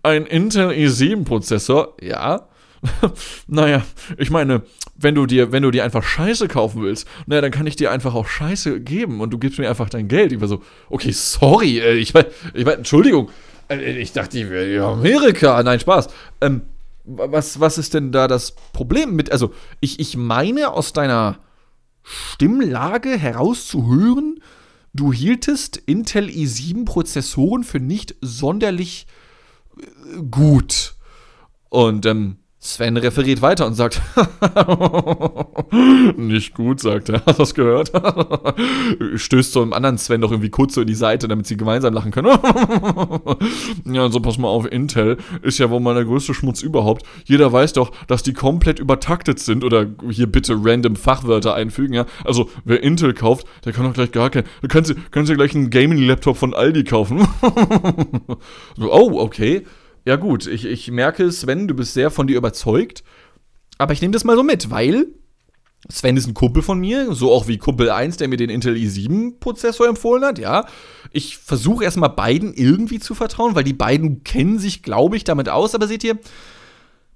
Ein 0.02 0.24
Intel 0.24 0.70
i7-Prozessor, 0.70 1.96
ja. 2.00 2.48
naja, 3.46 3.84
ich 4.16 4.30
meine, 4.30 4.62
wenn 4.96 5.14
du 5.14 5.26
dir, 5.26 5.52
wenn 5.52 5.62
du 5.62 5.70
dir 5.70 5.84
einfach 5.84 6.02
Scheiße 6.02 6.48
kaufen 6.48 6.82
willst, 6.82 7.06
naja, 7.26 7.40
dann 7.40 7.50
kann 7.50 7.66
ich 7.66 7.76
dir 7.76 7.90
einfach 7.90 8.14
auch 8.14 8.26
Scheiße 8.26 8.80
geben 8.80 9.20
und 9.20 9.30
du 9.30 9.38
gibst 9.38 9.58
mir 9.58 9.68
einfach 9.68 9.88
dein 9.88 10.08
Geld. 10.08 10.32
Ich 10.32 10.40
war 10.40 10.48
so, 10.48 10.62
okay, 10.88 11.12
sorry, 11.12 11.78
äh, 11.78 11.94
ich 11.94 12.14
meine, 12.14 12.28
ich 12.54 12.64
mein, 12.64 12.78
Entschuldigung, 12.78 13.30
äh, 13.68 13.98
ich 13.98 14.12
dachte, 14.12 14.38
ich 14.38 14.50
wäre 14.50 14.84
Amerika. 14.86 15.62
Nein, 15.62 15.80
Spaß. 15.80 16.08
Ähm, 16.40 16.62
was, 17.04 17.58
was 17.58 17.78
ist 17.78 17.94
denn 17.94 18.12
da 18.12 18.28
das 18.28 18.54
Problem 18.72 19.16
mit, 19.16 19.32
also, 19.32 19.52
ich, 19.80 19.98
ich 19.98 20.16
meine 20.16 20.72
aus 20.72 20.92
deiner 20.92 21.38
Stimmlage 22.02 23.16
herauszuhören, 23.16 24.40
du 24.94 25.12
hieltest 25.12 25.76
Intel 25.76 26.26
i7-Prozessoren 26.26 27.64
für 27.64 27.80
nicht 27.80 28.14
sonderlich 28.20 29.06
äh, 29.78 30.22
gut. 30.30 30.94
Und 31.70 32.06
ähm, 32.06 32.38
Sven 32.60 32.96
referiert 32.96 33.40
weiter 33.40 33.66
und 33.66 33.74
sagt, 33.74 34.02
nicht 36.16 36.54
gut, 36.54 36.80
sagt 36.80 37.08
er. 37.08 37.22
Hast 37.24 37.38
du 37.38 37.42
das 37.42 37.54
gehört? 37.54 37.92
Stößt 39.14 39.52
so 39.52 39.62
einem 39.62 39.72
anderen 39.72 39.96
Sven 39.96 40.20
doch 40.20 40.32
irgendwie 40.32 40.50
kurz 40.50 40.74
so 40.74 40.80
in 40.80 40.88
die 40.88 40.94
Seite, 40.94 41.28
damit 41.28 41.46
sie 41.46 41.56
gemeinsam 41.56 41.94
lachen 41.94 42.10
können. 42.10 42.26
ja, 43.84 44.02
also 44.02 44.18
pass 44.18 44.38
mal 44.38 44.48
auf, 44.48 44.66
Intel 44.66 45.18
ist 45.42 45.58
ja 45.58 45.70
wohl 45.70 45.78
mal 45.78 45.94
der 45.94 46.04
größte 46.04 46.34
Schmutz 46.34 46.60
überhaupt. 46.60 47.04
Jeder 47.24 47.52
weiß 47.52 47.74
doch, 47.74 47.92
dass 48.08 48.24
die 48.24 48.32
komplett 48.32 48.80
übertaktet 48.80 49.38
sind 49.38 49.62
oder 49.62 49.86
hier 50.10 50.26
bitte 50.26 50.58
random 50.60 50.96
Fachwörter 50.96 51.54
einfügen, 51.54 51.94
ja. 51.94 52.06
Also, 52.24 52.50
wer 52.64 52.82
Intel 52.82 53.14
kauft, 53.14 53.46
der 53.64 53.72
kann 53.72 53.84
doch 53.84 53.92
gleich 53.92 54.10
gar 54.10 54.30
keinen. 54.30 54.48
Du 54.62 54.68
kannst, 54.68 54.92
kannst 55.12 55.30
ja 55.30 55.36
gleich 55.36 55.54
einen 55.54 55.70
Gaming-Laptop 55.70 56.36
von 56.36 56.54
Aldi 56.54 56.82
kaufen. 56.82 57.26
oh, 58.80 59.20
okay 59.20 59.64
ja 60.08 60.16
gut, 60.16 60.46
ich, 60.46 60.64
ich 60.64 60.90
merke, 60.90 61.30
Sven, 61.30 61.68
du 61.68 61.74
bist 61.74 61.92
sehr 61.92 62.10
von 62.10 62.26
dir 62.26 62.38
überzeugt. 62.38 63.04
Aber 63.76 63.92
ich 63.92 64.00
nehme 64.00 64.12
das 64.12 64.24
mal 64.24 64.36
so 64.36 64.42
mit, 64.42 64.70
weil 64.70 65.08
Sven 65.90 66.16
ist 66.16 66.26
ein 66.26 66.32
Kumpel 66.32 66.62
von 66.62 66.80
mir, 66.80 67.12
so 67.12 67.30
auch 67.30 67.46
wie 67.46 67.58
Kumpel 67.58 67.90
1, 67.90 68.16
der 68.16 68.28
mir 68.28 68.38
den 68.38 68.48
Intel 68.48 68.74
i7-Prozessor 68.74 69.86
empfohlen 69.86 70.24
hat, 70.24 70.38
ja. 70.38 70.64
Ich 71.12 71.36
versuche 71.36 71.84
erstmal 71.84 72.08
beiden 72.08 72.54
irgendwie 72.54 73.00
zu 73.00 73.14
vertrauen, 73.14 73.54
weil 73.54 73.64
die 73.64 73.74
beiden 73.74 74.24
kennen 74.24 74.58
sich, 74.58 74.82
glaube 74.82 75.14
ich, 75.14 75.24
damit 75.24 75.50
aus. 75.50 75.74
Aber 75.74 75.86
seht 75.86 76.02
ihr, 76.04 76.18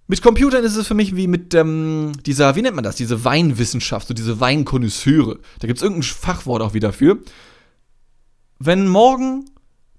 mit 0.06 0.20
Computern 0.20 0.62
ist 0.62 0.76
es 0.76 0.87
für 0.87 0.92
mich 0.92 1.16
wie 1.16 1.28
mit 1.28 1.54
ähm, 1.54 2.12
dieser, 2.26 2.56
wie 2.56 2.62
nennt 2.62 2.76
man 2.76 2.84
das, 2.84 2.96
diese 2.96 3.25
Weinwissenschaft, 3.25 4.06
so 4.06 4.12
diese 4.12 4.38
Weinkonnoisseure. 4.38 5.38
Da 5.61 5.66
gibt 5.66 5.78
es 5.78 5.82
irgendein 5.82 6.02
Fachwort 6.02 6.61
auch 6.61 6.75
wieder 6.75 6.92
für. 6.92 7.20
Wenn 8.58 8.87
morgen 8.87 9.46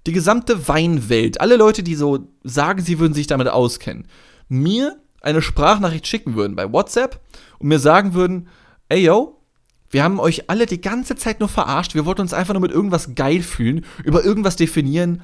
die 0.06 0.12
gesamte 0.12 0.68
Weinwelt, 0.68 1.40
alle 1.40 1.56
Leute, 1.56 1.82
die 1.82 1.94
so 1.94 2.28
sagen, 2.42 2.82
sie 2.82 2.98
würden 2.98 3.14
sich 3.14 3.26
damit 3.26 3.48
auskennen, 3.48 4.06
mir 4.48 4.98
eine 5.20 5.40
Sprachnachricht 5.40 6.06
schicken 6.06 6.34
würden 6.34 6.56
bei 6.56 6.70
WhatsApp 6.70 7.20
und 7.58 7.68
mir 7.68 7.78
sagen 7.78 8.14
würden, 8.14 8.48
ey 8.88 9.04
yo, 9.04 9.40
wir 9.88 10.04
haben 10.04 10.20
euch 10.20 10.50
alle 10.50 10.66
die 10.66 10.80
ganze 10.80 11.16
Zeit 11.16 11.40
nur 11.40 11.48
verarscht, 11.48 11.94
wir 11.94 12.04
wollten 12.04 12.20
uns 12.20 12.34
einfach 12.34 12.52
nur 12.52 12.60
mit 12.60 12.72
irgendwas 12.72 13.14
geil 13.14 13.42
fühlen, 13.42 13.84
über 14.04 14.24
irgendwas 14.24 14.56
definieren, 14.56 15.22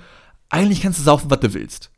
eigentlich 0.49 0.83
kannst 0.83 0.99
du 0.99 1.03
saufen, 1.03 1.31
was 1.31 1.41
du 1.41 1.53
willst 1.55 1.91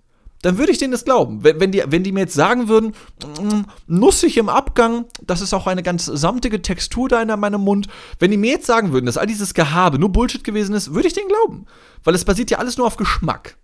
dann 0.42 0.58
würde 0.58 0.72
ich 0.72 0.78
denen 0.78 0.92
das 0.92 1.04
glauben. 1.04 1.42
Wenn, 1.42 1.60
wenn, 1.60 1.72
die, 1.72 1.82
wenn 1.86 2.02
die 2.02 2.12
mir 2.12 2.20
jetzt 2.20 2.34
sagen 2.34 2.68
würden, 2.68 2.94
mm, 3.24 3.62
nussig 3.86 4.36
im 4.36 4.48
Abgang, 4.48 5.06
das 5.22 5.40
ist 5.40 5.54
auch 5.54 5.66
eine 5.66 5.82
ganz 5.82 6.06
samtige 6.06 6.60
Textur 6.60 7.08
da 7.08 7.22
in 7.22 7.40
meinem 7.40 7.62
Mund, 7.62 7.86
wenn 8.18 8.30
die 8.30 8.36
mir 8.36 8.52
jetzt 8.52 8.66
sagen 8.66 8.92
würden, 8.92 9.06
dass 9.06 9.16
all 9.16 9.26
dieses 9.26 9.54
Gehabe 9.54 9.98
nur 9.98 10.10
Bullshit 10.10 10.44
gewesen 10.44 10.74
ist, 10.74 10.94
würde 10.94 11.08
ich 11.08 11.14
denen 11.14 11.28
glauben. 11.28 11.66
Weil 12.04 12.14
es 12.14 12.24
basiert 12.24 12.50
ja 12.50 12.58
alles 12.58 12.76
nur 12.76 12.86
auf 12.86 12.96
Geschmack. 12.96 13.56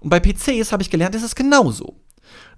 Und 0.00 0.10
bei 0.10 0.20
PCs 0.20 0.72
habe 0.72 0.82
ich 0.82 0.90
gelernt, 0.90 1.14
ist 1.14 1.22
es 1.22 1.34
genauso. 1.34 1.96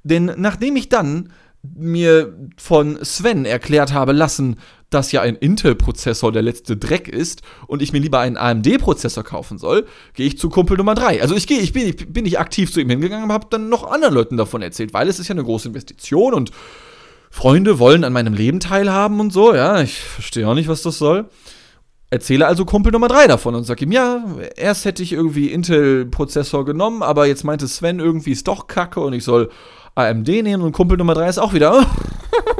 Denn 0.03 0.33
nachdem 0.37 0.77
ich 0.77 0.89
dann 0.89 1.33
mir 1.63 2.35
von 2.57 3.05
Sven 3.05 3.45
erklärt 3.45 3.93
habe 3.93 4.13
lassen, 4.13 4.57
dass 4.89 5.13
ja 5.13 5.23
ein 5.23 5.37
Intel-Prozessor 5.37 6.33
der 6.33 6.43
letzte 6.43 6.77
Dreck 6.77 7.07
ist 7.07 7.43
und 7.67 7.81
ich 7.81 7.93
mir 7.93 8.01
lieber 8.01 8.19
einen 8.19 8.37
AMD-Prozessor 8.37 9.23
kaufen 9.23 9.57
soll, 9.59 9.87
gehe 10.15 10.27
ich 10.27 10.39
zu 10.39 10.49
Kumpel 10.49 10.77
Nummer 10.77 10.95
3. 10.95 11.23
Also 11.23 11.37
ich 11.37 11.47
gehe, 11.47 11.61
ich 11.61 11.73
bin, 11.73 11.87
ich 11.87 12.13
bin 12.13 12.25
nicht 12.25 12.41
aktiv 12.41 12.73
zu 12.73 12.81
ihm 12.81 12.91
hingegangen, 12.91 13.25
aber 13.25 13.35
habe 13.35 13.47
dann 13.51 13.69
noch 13.69 13.91
anderen 13.91 14.15
Leuten 14.15 14.37
davon 14.37 14.63
erzählt, 14.63 14.93
weil 14.93 15.09
es 15.09 15.21
ist 15.21 15.29
ja 15.29 15.35
eine 15.35 15.45
große 15.45 15.69
Investition 15.69 16.35
und 16.35 16.51
Freunde 17.31 17.79
wollen 17.79 18.03
an 18.03 18.13
meinem 18.13 18.35
Leben 18.35 18.59
teilhaben 18.59 19.21
und 19.21 19.33
so, 19.33 19.55
ja, 19.55 19.81
ich 19.81 20.01
verstehe 20.01 20.49
auch 20.49 20.55
nicht, 20.55 20.69
was 20.69 20.83
das 20.83 20.99
soll. 20.99 21.27
Erzähle 22.13 22.49
also 22.49 22.65
Kumpel 22.65 22.91
Nummer 22.91 23.07
3 23.07 23.29
davon 23.29 23.55
und 23.55 23.63
sage 23.63 23.85
ihm, 23.85 23.93
ja, 23.93 24.25
erst 24.57 24.85
hätte 24.85 25.05
ich 25.05 25.13
irgendwie 25.13 25.53
Intel-Prozessor 25.53 26.65
genommen, 26.65 27.05
aber 27.05 27.27
jetzt 27.27 27.45
meinte 27.45 27.69
Sven 27.69 28.01
irgendwie 28.01 28.33
ist 28.33 28.49
doch 28.49 28.67
kacke 28.67 28.99
und 28.99 29.13
ich 29.13 29.23
soll 29.23 29.51
AMD 29.95 30.29
nehmen 30.29 30.63
und 30.63 30.73
Kumpel 30.73 30.97
Nummer 30.97 31.15
3 31.15 31.29
ist 31.29 31.39
auch 31.39 31.53
wieder. 31.53 31.87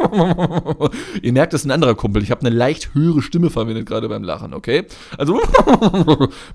Ihr 1.23 1.33
merkt, 1.33 1.53
das 1.53 1.63
ist 1.63 1.67
ein 1.67 1.71
anderer 1.71 1.95
Kumpel. 1.95 2.23
Ich 2.23 2.31
habe 2.31 2.41
eine 2.47 2.55
leicht 2.55 2.95
höhere 2.95 3.23
Stimme 3.23 3.51
verwendet 3.51 3.87
gerade 3.87 4.09
beim 4.09 4.25
Lachen, 4.25 4.55
okay? 4.55 4.87
Also 5.17 5.35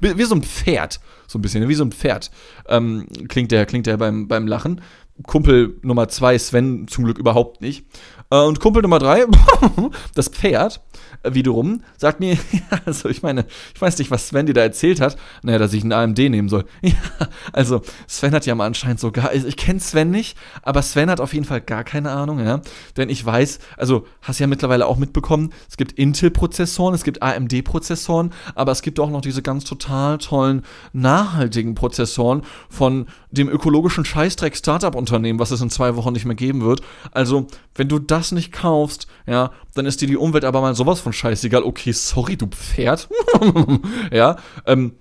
wie, 0.02 0.18
wie, 0.18 0.24
so 0.24 0.36
ein 0.36 0.44
Pferd, 0.44 1.00
so 1.28 1.40
ein 1.40 1.42
bisschen, 1.42 1.68
wie 1.68 1.76
so 1.76 1.84
ein 1.84 1.92
Pferd 1.92 2.32
ähm, 2.68 3.06
klingt 3.28 3.52
der, 3.52 3.66
klingt 3.66 3.88
der 3.88 3.98
beim, 3.98 4.28
beim 4.28 4.48
Lachen. 4.48 4.82
Kumpel 5.24 5.78
Nummer 5.82 6.10
2, 6.10 6.38
Sven, 6.38 6.88
zum 6.88 7.06
Glück 7.06 7.18
überhaupt 7.18 7.62
nicht. 7.62 7.86
Äh, 8.30 8.42
und 8.42 8.60
Kumpel 8.60 8.82
Nummer 8.82 9.00
3, 9.00 9.26
das 10.16 10.28
Pferd, 10.28 10.82
wiederum 11.24 11.82
sagt 11.98 12.20
mir, 12.20 12.38
also 12.86 13.10
ich 13.10 13.24
meine, 13.24 13.46
ich 13.74 13.82
weiß 13.82 13.98
nicht, 13.98 14.12
was 14.12 14.28
Sven 14.28 14.46
dir 14.46 14.54
da 14.54 14.62
erzählt 14.62 15.00
hat, 15.00 15.16
naja, 15.42 15.58
dass 15.58 15.74
ich 15.74 15.84
einen 15.84 15.94
AMD 15.94 16.18
nehmen 16.18 16.50
soll. 16.50 16.66
Ja, 16.86 17.28
also 17.52 17.82
Sven 18.08 18.34
hat 18.34 18.46
ja 18.46 18.54
mal 18.56 18.68
anscheinend 18.68 19.00
sogar, 19.00 19.34
ich, 19.34 19.44
ich 19.46 19.58
kenne 19.58 19.80
Sven 19.80 20.12
nicht, 20.12 20.38
aber 20.62 20.82
Sven 20.82 21.10
hat 21.10 21.20
auf 21.20 21.34
jeden 21.34 21.46
Fall 21.46 21.62
gar 21.62 21.84
keine 21.84 22.12
Ahnung, 22.12 22.40
ja, 22.40 22.62
denn 22.96 23.10
ich 23.10 23.26
weiß, 23.26 23.60
also 23.78 24.06
hast 24.22 24.40
ja 24.40 24.48
mittlerweile 24.48 24.86
auch 24.86 24.98
mitbekommen, 24.98 25.52
es 25.70 25.78
gibt 25.78 25.94
Intel-Prozessoren, 25.94 26.94
es 26.94 27.04
gibt 27.04 27.22
AMD-Prozessoren, 27.22 28.32
aber 28.54 28.72
es 28.72 28.82
gibt 28.82 29.00
auch 29.00 29.10
noch 29.10 29.22
diese 29.22 29.42
ganz 29.42 29.64
total 29.64 30.20
tollen, 30.20 30.64
nachhaltigen 30.94 31.76
Prozessoren 31.76 32.44
von 32.70 33.08
dem 33.32 33.50
ökologischen 33.50 34.06
Scheißdreck-Startup-Unternehmen, 35.06 35.40
was 35.40 35.52
es 35.52 35.62
in 35.62 35.70
zwei 35.70 35.96
Wochen 35.96 36.14
nicht 36.14 36.26
mehr 36.26 36.36
geben 36.36 36.62
wird. 36.62 36.82
Also, 37.12 37.48
wenn 37.76 37.88
du 37.88 38.00
das 38.00 38.32
nicht 38.32 38.52
kaufst, 38.52 39.08
ja, 39.28 39.52
dann 39.74 39.86
ist 39.86 40.02
dir 40.02 40.08
die 40.08 40.18
Umwelt 40.18 40.46
aber 40.46 40.62
mal 40.62 40.76
sowas 40.76 41.00
von 41.00 41.14
scheißegal. 41.14 41.64
Okay, 41.64 41.92
sorry, 41.92 42.36
du 42.38 42.48
Pferd. 42.48 43.10
ja, 44.12 44.38
ähm, 44.66 44.94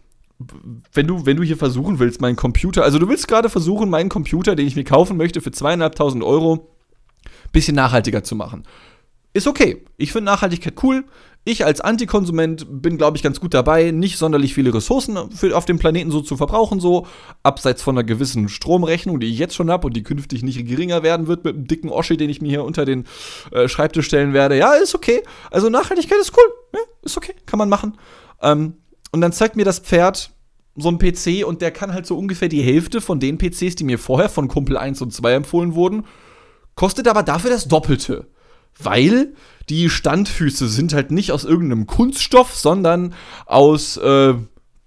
wenn 0.92 1.06
du, 1.06 1.26
wenn 1.26 1.36
du 1.36 1.42
hier 1.42 1.56
versuchen 1.56 1.98
willst, 1.98 2.20
meinen 2.20 2.36
Computer, 2.36 2.82
also 2.82 2.98
du 2.98 3.08
willst 3.08 3.28
gerade 3.28 3.48
versuchen, 3.48 3.88
meinen 3.88 4.08
Computer, 4.08 4.54
den 4.54 4.66
ich 4.66 4.76
mir 4.76 4.84
kaufen 4.84 5.16
möchte, 5.16 5.40
für 5.40 5.52
zweieinhalbtausend 5.52 6.22
Euro, 6.22 6.70
bisschen 7.52 7.76
nachhaltiger 7.76 8.24
zu 8.24 8.34
machen. 8.34 8.64
Ist 9.34 9.48
okay. 9.48 9.84
Ich 9.96 10.12
finde 10.12 10.30
Nachhaltigkeit 10.30 10.74
cool. 10.82 11.04
Ich 11.44 11.66
als 11.66 11.80
Antikonsument 11.82 12.66
bin, 12.70 12.96
glaube 12.96 13.16
ich, 13.18 13.22
ganz 13.22 13.38
gut 13.40 13.52
dabei, 13.52 13.90
nicht 13.90 14.16
sonderlich 14.16 14.54
viele 14.54 14.72
Ressourcen 14.72 15.30
für, 15.32 15.54
auf 15.54 15.66
dem 15.66 15.78
Planeten 15.78 16.10
so 16.10 16.22
zu 16.22 16.38
verbrauchen, 16.38 16.80
so 16.80 17.06
abseits 17.42 17.82
von 17.82 17.98
einer 17.98 18.04
gewissen 18.04 18.48
Stromrechnung, 18.48 19.20
die 19.20 19.26
ich 19.26 19.38
jetzt 19.38 19.54
schon 19.54 19.70
habe 19.70 19.88
und 19.88 19.94
die 19.94 20.04
künftig 20.04 20.42
nicht 20.42 20.64
geringer 20.66 21.02
werden 21.02 21.26
wird 21.26 21.44
mit 21.44 21.54
einem 21.54 21.66
dicken 21.66 21.90
Oschi, 21.90 22.16
den 22.16 22.30
ich 22.30 22.40
mir 22.40 22.48
hier 22.48 22.64
unter 22.64 22.86
den 22.86 23.04
äh, 23.50 23.68
Schreibtisch 23.68 24.06
stellen 24.06 24.32
werde. 24.32 24.56
Ja, 24.56 24.72
ist 24.74 24.94
okay. 24.94 25.22
Also 25.50 25.68
Nachhaltigkeit 25.68 26.18
ist 26.18 26.32
cool. 26.34 26.54
Ja, 26.72 26.80
ist 27.02 27.16
okay. 27.16 27.34
Kann 27.44 27.58
man 27.58 27.68
machen. 27.68 27.98
Ähm, 28.40 28.74
und 29.10 29.20
dann 29.20 29.32
zeigt 29.32 29.56
mir 29.56 29.64
das 29.64 29.80
Pferd 29.80 30.30
so 30.76 30.88
ein 30.88 30.98
PC 30.98 31.44
und 31.46 31.60
der 31.60 31.72
kann 31.72 31.92
halt 31.92 32.06
so 32.06 32.16
ungefähr 32.16 32.48
die 32.48 32.62
Hälfte 32.62 33.00
von 33.00 33.20
den 33.20 33.36
PCs, 33.36 33.74
die 33.74 33.84
mir 33.84 33.98
vorher 33.98 34.28
von 34.28 34.48
Kumpel 34.48 34.76
1 34.76 35.02
und 35.02 35.12
2 35.12 35.34
empfohlen 35.34 35.74
wurden, 35.74 36.06
kostet 36.74 37.06
aber 37.06 37.22
dafür 37.22 37.50
das 37.50 37.68
Doppelte. 37.68 38.28
Weil 38.78 39.34
die 39.68 39.88
Standfüße 39.88 40.68
sind 40.68 40.92
halt 40.92 41.10
nicht 41.10 41.32
aus 41.32 41.44
irgendeinem 41.44 41.86
Kunststoff, 41.86 42.54
sondern 42.54 43.14
aus 43.46 43.96
äh, 43.96 44.34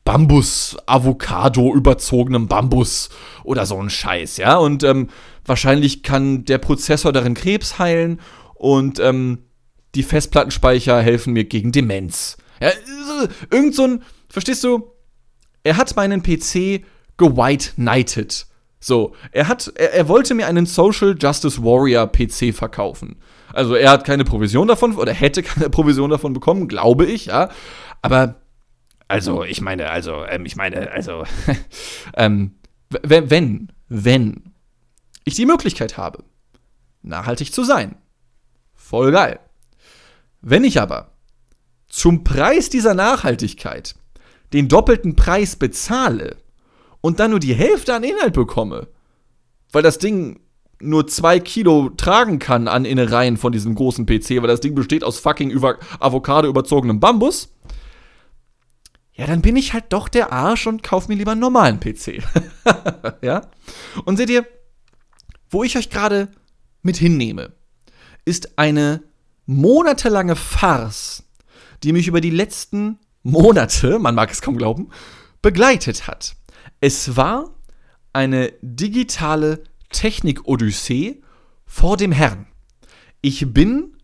Bambus, 0.04 0.78
Avocado 0.86 1.74
überzogenem 1.74 2.48
Bambus 2.48 3.10
oder 3.44 3.66
so 3.66 3.78
ein 3.78 3.90
Scheiß, 3.90 4.38
ja. 4.38 4.56
Und 4.56 4.84
ähm, 4.84 5.10
wahrscheinlich 5.46 6.04
kann 6.04 6.46
der 6.46 6.60
Prozessor 6.60 7.12
darin 7.12 7.34
Krebs 7.34 7.80
heilen 7.80 8.22
und 8.54 9.00
ähm, 9.00 9.40
die 9.96 10.04
Festplattenspeicher 10.04 11.02
helfen 11.02 11.34
mir 11.34 11.44
gegen 11.44 11.72
Demenz. 11.72 12.38
Ja, 12.62 12.72
irgend 13.52 13.76
so 13.76 13.84
ein, 13.84 14.04
verstehst 14.30 14.64
du? 14.64 14.92
Er 15.64 15.76
hat 15.76 15.96
meinen 15.96 16.24
PC 16.24 16.86
gewhite 17.18 17.74
knighted. 17.76 18.46
So, 18.80 19.16
er 19.32 19.48
hat, 19.48 19.72
er, 19.76 19.94
er 19.94 20.08
wollte 20.08 20.34
mir 20.36 20.48
einen 20.48 20.66
Social 20.66 21.16
Justice 21.20 21.64
Warrior 21.64 22.08
PC 22.08 22.54
verkaufen. 22.54 23.18
Also 23.54 23.76
er 23.76 23.92
hat 23.92 24.06
keine 24.06 24.24
Provision 24.24 24.68
davon 24.68 24.96
oder 24.96 25.14
hätte 25.14 25.42
keine 25.44 25.70
Provision 25.70 26.10
davon 26.10 26.34
bekommen, 26.34 26.68
glaube 26.68 27.06
ich, 27.06 27.28
ja. 27.28 27.50
Aber 28.02 28.36
also 29.08 29.44
ich 29.44 29.62
meine, 29.62 29.90
also 29.90 30.26
ähm, 30.26 30.46
ich 30.46 30.56
meine, 30.56 30.92
also 30.92 31.24
ähm, 32.16 32.56
wenn, 32.90 33.30
wenn, 33.30 33.72
wenn 33.88 34.54
ich 35.24 35.36
die 35.36 35.46
Möglichkeit 35.46 35.98
habe, 35.98 36.24
nachhaltig 37.02 37.54
zu 37.54 37.64
sein, 37.64 37.96
voll 38.74 39.12
geil. 39.12 39.40
Wenn 40.42 40.64
ich 40.64 40.80
aber 40.80 41.12
zum 41.88 42.24
Preis 42.24 42.70
dieser 42.70 42.94
Nachhaltigkeit 42.94 43.96
den 44.54 44.68
doppelten 44.68 45.16
Preis 45.16 45.56
bezahle 45.56 46.38
und 47.08 47.22
dann 47.22 47.32
nur 47.32 47.40
die 47.40 47.54
Hälfte 47.54 47.96
an 47.96 48.04
Inhalt 48.04 48.34
bekomme, 48.34 48.90
weil 49.72 49.82
das 49.82 49.98
Ding 49.98 50.42
nur 50.82 51.08
zwei 51.08 51.40
Kilo 51.40 51.90
tragen 51.96 52.38
kann 52.38 52.68
an 52.68 52.84
Innereien 52.84 53.38
von 53.38 53.54
diesem 53.54 53.76
großen 53.76 54.06
PC, 54.06 54.42
weil 54.42 54.50
das 54.50 54.60
Ding 54.60 54.76
besteht 54.76 55.06
aus 55.06 55.18
fucking 55.18 55.50
über 55.50 55.78
Avocado 56.02 56.50
überzogenem 56.50 57.00
Bambus, 57.00 57.56
ja, 59.14 59.26
dann 59.26 59.42
bin 59.42 59.56
ich 59.56 59.72
halt 59.72 59.86
doch 59.94 60.10
der 60.10 60.34
Arsch 60.34 60.68
und 60.68 60.84
kauf 60.84 61.08
mir 61.08 61.16
lieber 61.16 61.32
einen 61.32 61.40
normalen 61.40 61.80
PC. 61.80 62.22
ja? 63.22 63.48
Und 64.04 64.18
seht 64.18 64.30
ihr, 64.30 64.46
wo 65.50 65.64
ich 65.64 65.78
euch 65.78 65.90
gerade 65.90 66.28
mit 66.82 66.98
hinnehme, 66.98 67.54
ist 68.26 68.60
eine 68.60 69.02
monatelange 69.46 70.36
Farce, 70.36 71.24
die 71.84 71.94
mich 71.94 72.10
über 72.10 72.20
die 72.20 72.32
letzten 72.32 73.00
Monate, 73.24 73.98
man 73.98 74.14
mag 74.14 74.30
es 74.30 74.42
kaum 74.42 74.58
glauben, 74.58 74.90
begleitet 75.42 76.06
hat. 76.06 76.36
Es 76.88 77.18
war 77.18 77.54
eine 78.14 78.54
digitale 78.62 79.62
Technik-Odyssee 79.90 81.22
vor 81.66 81.98
dem 81.98 82.14
Herrn. 82.14 82.48
Ich 83.20 83.52
bin 83.54 83.98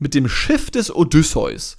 mit 0.00 0.14
dem 0.14 0.28
Schiff 0.28 0.72
des 0.72 0.92
Odysseus 0.92 1.76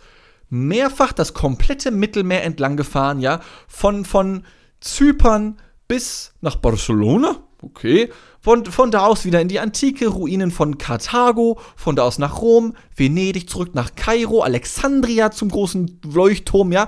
mehrfach 0.47 1.11
das 1.11 1.33
komplette 1.33 1.91
Mittelmeer 1.91 2.45
entlang 2.45 2.77
gefahren, 2.77 3.19
ja, 3.19 3.41
von, 3.67 4.05
von 4.05 4.45
Zypern 4.79 5.59
bis 5.89 6.31
nach 6.39 6.55
Barcelona, 6.55 7.43
okay, 7.61 8.09
von, 8.39 8.63
von 8.65 8.91
da 8.91 9.07
aus 9.07 9.25
wieder 9.25 9.41
in 9.41 9.49
die 9.49 9.59
antike 9.59 10.07
Ruinen 10.07 10.51
von 10.51 10.77
Karthago, 10.77 11.59
von 11.75 11.97
da 11.97 12.03
aus 12.03 12.17
nach 12.17 12.39
Rom, 12.39 12.77
Venedig 12.95 13.49
zurück 13.49 13.75
nach 13.75 13.95
Kairo, 13.95 14.41
Alexandria 14.41 15.31
zum 15.31 15.49
großen 15.49 15.99
Leuchtturm, 16.05 16.71
ja, 16.71 16.87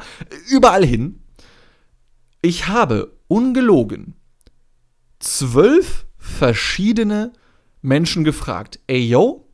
überall 0.49 0.85
hin. 0.85 1.21
Ich 2.41 2.69
habe 2.69 3.16
ungelogen 3.27 4.15
zwölf 5.19 6.05
verschiedene 6.17 7.33
Menschen 7.81 8.23
gefragt, 8.23 8.79
ey 8.87 8.99
yo, 8.99 9.47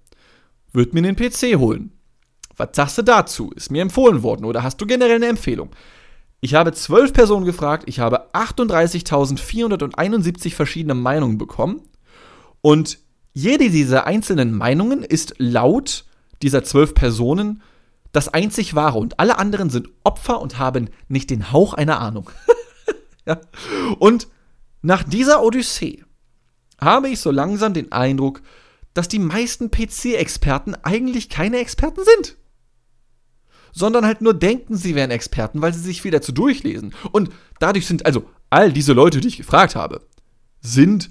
würd 0.71 0.93
mir 0.93 1.01
den 1.01 1.15
PC 1.15 1.57
holen. 1.57 1.91
Was 2.55 2.69
sagst 2.73 2.97
du 2.97 3.01
dazu? 3.03 3.51
Ist 3.55 3.71
mir 3.71 3.81
empfohlen 3.81 4.23
worden 4.23 4.45
oder 4.45 4.63
hast 4.63 4.79
du 4.81 4.85
generell 4.85 5.15
eine 5.15 5.27
Empfehlung? 5.27 5.71
Ich 6.41 6.55
habe 6.55 6.73
zwölf 6.73 7.13
Personen 7.13 7.45
gefragt, 7.45 7.83
ich 7.87 7.99
habe 7.99 8.33
38.471 8.33 10.53
verschiedene 10.53 10.93
Meinungen 10.93 11.37
bekommen 11.37 11.81
und 12.61 12.99
jede 13.33 13.69
dieser 13.69 14.05
einzelnen 14.05 14.53
Meinungen 14.53 15.03
ist 15.03 15.35
laut 15.37 16.05
dieser 16.41 16.63
zwölf 16.63 16.93
Personen 16.93 17.61
das 18.11 18.27
einzig 18.27 18.75
wahre 18.75 18.99
und 18.99 19.19
alle 19.19 19.39
anderen 19.39 19.69
sind 19.69 19.87
Opfer 20.03 20.41
und 20.41 20.59
haben 20.59 20.89
nicht 21.07 21.29
den 21.29 21.51
Hauch 21.51 21.73
einer 21.73 21.99
Ahnung. 21.99 22.29
ja. 23.27 23.41
Und 23.99 24.27
nach 24.81 25.03
dieser 25.03 25.43
Odyssee 25.43 26.03
habe 26.79 27.09
ich 27.09 27.19
so 27.19 27.31
langsam 27.31 27.73
den 27.73 27.91
Eindruck, 27.91 28.41
dass 28.93 29.07
die 29.07 29.19
meisten 29.19 29.71
PC-Experten 29.71 30.75
eigentlich 30.83 31.29
keine 31.29 31.57
Experten 31.57 32.01
sind 32.03 32.37
sondern 33.73 34.05
halt 34.05 34.21
nur 34.21 34.33
denken, 34.33 34.77
sie 34.77 34.95
wären 34.95 35.11
Experten, 35.11 35.61
weil 35.61 35.73
sie 35.73 35.81
sich 35.81 36.01
viel 36.01 36.11
dazu 36.11 36.31
durchlesen. 36.31 36.93
Und 37.11 37.31
dadurch 37.59 37.87
sind, 37.87 38.05
also 38.05 38.25
all 38.49 38.71
diese 38.71 38.93
Leute, 38.93 39.19
die 39.19 39.27
ich 39.27 39.37
gefragt 39.37 39.75
habe, 39.75 40.01
sind 40.61 41.09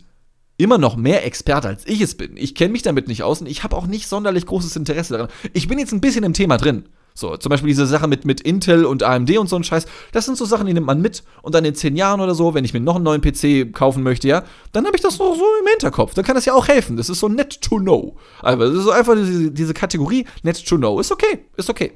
immer 0.56 0.78
noch 0.78 0.96
mehr 0.96 1.26
Experte, 1.26 1.68
als 1.68 1.86
ich 1.86 2.00
es 2.00 2.16
bin. 2.16 2.36
Ich 2.36 2.54
kenne 2.54 2.72
mich 2.72 2.82
damit 2.82 3.08
nicht 3.08 3.24
aus 3.24 3.40
und 3.40 3.48
ich 3.48 3.64
habe 3.64 3.76
auch 3.76 3.86
nicht 3.86 4.06
sonderlich 4.06 4.46
großes 4.46 4.76
Interesse 4.76 5.14
daran. 5.14 5.30
Ich 5.52 5.66
bin 5.66 5.78
jetzt 5.78 5.92
ein 5.92 6.00
bisschen 6.00 6.24
im 6.24 6.34
Thema 6.34 6.56
drin. 6.56 6.88
So, 7.14 7.36
zum 7.36 7.50
Beispiel 7.50 7.68
diese 7.68 7.86
Sache 7.86 8.08
mit, 8.08 8.24
mit 8.24 8.40
Intel 8.40 8.84
und 8.84 9.02
AMD 9.02 9.36
und 9.38 9.48
so 9.48 9.56
ein 9.56 9.64
Scheiß. 9.64 9.86
Das 10.12 10.24
sind 10.24 10.38
so 10.38 10.44
Sachen, 10.44 10.66
die 10.66 10.72
nimmt 10.72 10.86
man 10.86 11.00
mit 11.00 11.22
und 11.42 11.54
dann 11.54 11.64
in 11.64 11.74
zehn 11.74 11.96
Jahren 11.96 12.20
oder 12.20 12.34
so, 12.34 12.54
wenn 12.54 12.64
ich 12.64 12.72
mir 12.72 12.80
noch 12.80 12.96
einen 12.96 13.04
neuen 13.04 13.20
PC 13.20 13.72
kaufen 13.72 14.02
möchte, 14.02 14.28
ja, 14.28 14.44
dann 14.72 14.86
habe 14.86 14.96
ich 14.96 15.02
das 15.02 15.18
noch 15.18 15.34
so 15.36 15.44
im 15.60 15.66
Hinterkopf. 15.68 16.14
Dann 16.14 16.24
kann 16.24 16.34
das 16.34 16.44
ja 16.44 16.54
auch 16.54 16.68
helfen. 16.68 16.96
Das 16.96 17.08
ist 17.08 17.20
so 17.20 17.28
net 17.28 17.60
to 17.60 17.76
know. 17.76 18.16
Also, 18.40 18.72
das 18.72 18.84
ist 18.84 18.90
einfach 18.90 19.14
diese, 19.14 19.50
diese 19.50 19.74
Kategorie 19.74 20.26
net 20.42 20.64
to 20.66 20.76
know. 20.76 20.98
Ist 21.00 21.12
okay, 21.12 21.46
ist 21.56 21.68
okay. 21.68 21.92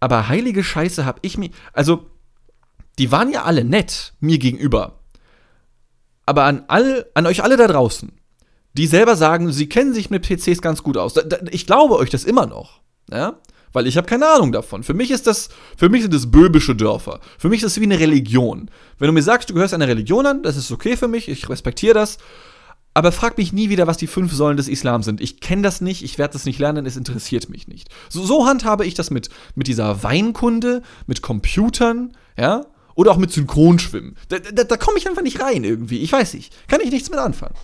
Aber 0.00 0.28
heilige 0.28 0.62
Scheiße 0.62 1.04
hab 1.04 1.18
ich 1.22 1.38
mir. 1.38 1.50
Also, 1.72 2.06
die 2.98 3.10
waren 3.10 3.32
ja 3.32 3.44
alle 3.44 3.64
nett 3.64 4.14
mir 4.20 4.38
gegenüber. 4.38 5.00
Aber 6.26 6.44
an, 6.44 6.64
all, 6.68 7.06
an 7.14 7.26
euch 7.26 7.42
alle 7.42 7.56
da 7.56 7.66
draußen, 7.66 8.12
die 8.74 8.86
selber 8.86 9.16
sagen, 9.16 9.50
sie 9.50 9.68
kennen 9.68 9.94
sich 9.94 10.10
mit 10.10 10.26
PCs 10.26 10.60
ganz 10.60 10.82
gut 10.82 10.96
aus. 10.96 11.14
Ich 11.50 11.66
glaube 11.66 11.96
euch 11.96 12.10
das 12.10 12.24
immer 12.24 12.46
noch. 12.46 12.80
Ja? 13.10 13.38
Weil 13.72 13.86
ich 13.86 13.96
habe 13.96 14.06
keine 14.06 14.26
Ahnung 14.28 14.52
davon. 14.52 14.82
Für 14.82 14.94
mich 14.94 15.10
ist 15.10 15.26
das, 15.26 15.48
für 15.76 15.88
mich 15.88 16.02
sind 16.02 16.14
das 16.14 16.30
böbische 16.30 16.74
Dörfer. 16.74 17.20
Für 17.38 17.48
mich 17.48 17.62
ist 17.62 17.76
das 17.76 17.80
wie 17.80 17.84
eine 17.84 17.98
Religion. 17.98 18.70
Wenn 18.98 19.08
du 19.08 19.12
mir 19.12 19.22
sagst, 19.22 19.50
du 19.50 19.54
gehörst 19.54 19.74
einer 19.74 19.88
Religion 19.88 20.26
an, 20.26 20.42
das 20.42 20.56
ist 20.56 20.70
okay 20.72 20.96
für 20.96 21.08
mich, 21.08 21.28
ich 21.28 21.48
respektiere 21.48 21.94
das. 21.94 22.18
Aber 22.94 23.12
frag 23.12 23.38
mich 23.38 23.52
nie 23.52 23.68
wieder, 23.68 23.86
was 23.86 23.96
die 23.96 24.06
fünf 24.06 24.32
Säulen 24.32 24.56
des 24.56 24.66
Islam 24.66 25.02
sind. 25.02 25.20
Ich 25.20 25.40
kenne 25.40 25.62
das 25.62 25.80
nicht, 25.80 26.02
ich 26.02 26.18
werde 26.18 26.32
das 26.32 26.46
nicht 26.46 26.58
lernen, 26.58 26.86
es 26.86 26.96
interessiert 26.96 27.48
mich 27.48 27.68
nicht. 27.68 27.88
So, 28.08 28.24
so 28.24 28.46
handhabe 28.46 28.86
ich 28.86 28.94
das 28.94 29.10
mit, 29.10 29.28
mit 29.54 29.68
dieser 29.68 30.02
Weinkunde, 30.02 30.82
mit 31.06 31.22
Computern, 31.22 32.16
ja, 32.36 32.66
oder 32.96 33.12
auch 33.12 33.18
mit 33.18 33.30
Synchronschwimmen. 33.30 34.16
Da, 34.28 34.40
da, 34.40 34.64
da 34.64 34.76
komme 34.76 34.98
ich 34.98 35.06
einfach 35.06 35.22
nicht 35.22 35.40
rein 35.40 35.62
irgendwie. 35.62 36.00
Ich 36.00 36.10
weiß 36.10 36.34
nicht. 36.34 36.52
Kann 36.66 36.80
ich 36.80 36.90
nichts 36.90 37.10
mit 37.10 37.20
anfangen. 37.20 37.54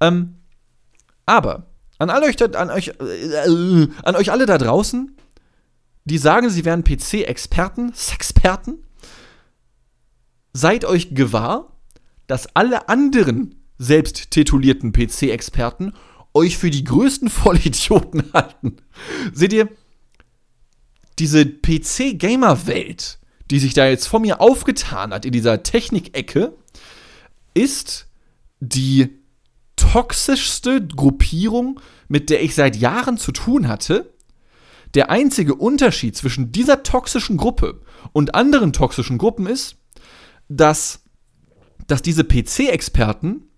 Ähm, 0.00 0.34
aber 1.24 1.68
an, 1.98 2.10
all 2.10 2.22
euch, 2.22 2.42
an, 2.56 2.70
euch, 2.70 2.88
äh, 2.88 3.88
an 4.02 4.16
euch 4.16 4.30
alle 4.30 4.46
da 4.46 4.58
draußen, 4.58 5.16
die 6.04 6.18
sagen, 6.18 6.50
sie 6.50 6.64
wären 6.64 6.84
PC-Experten, 6.84 7.92
Sexperten, 7.94 8.78
seid 10.52 10.84
euch 10.84 11.14
gewahr, 11.14 11.72
dass 12.26 12.54
alle 12.54 12.88
anderen 12.88 13.54
selbst 13.78 14.30
titulierten 14.30 14.92
PC-Experten 14.92 15.92
euch 16.32 16.58
für 16.58 16.70
die 16.70 16.84
größten 16.84 17.30
Vollidioten 17.30 18.32
halten. 18.32 18.76
Seht 19.32 19.52
ihr, 19.52 19.68
diese 21.18 21.46
PC-Gamer-Welt, 21.46 23.18
die 23.50 23.58
sich 23.60 23.74
da 23.74 23.86
jetzt 23.86 24.08
vor 24.08 24.20
mir 24.20 24.40
aufgetan 24.40 25.12
hat 25.12 25.24
in 25.24 25.32
dieser 25.32 25.62
Technikecke, 25.62 26.56
ist 27.54 28.06
die 28.58 29.23
toxischste 29.76 30.86
Gruppierung, 30.86 31.80
mit 32.08 32.30
der 32.30 32.42
ich 32.42 32.54
seit 32.54 32.76
Jahren 32.76 33.18
zu 33.18 33.32
tun 33.32 33.68
hatte. 33.68 34.14
Der 34.94 35.10
einzige 35.10 35.54
Unterschied 35.54 36.16
zwischen 36.16 36.52
dieser 36.52 36.82
toxischen 36.82 37.36
Gruppe 37.36 37.80
und 38.12 38.34
anderen 38.34 38.72
toxischen 38.72 39.18
Gruppen 39.18 39.46
ist, 39.46 39.76
dass, 40.48 41.00
dass 41.86 42.02
diese 42.02 42.24
PC-Experten 42.24 43.48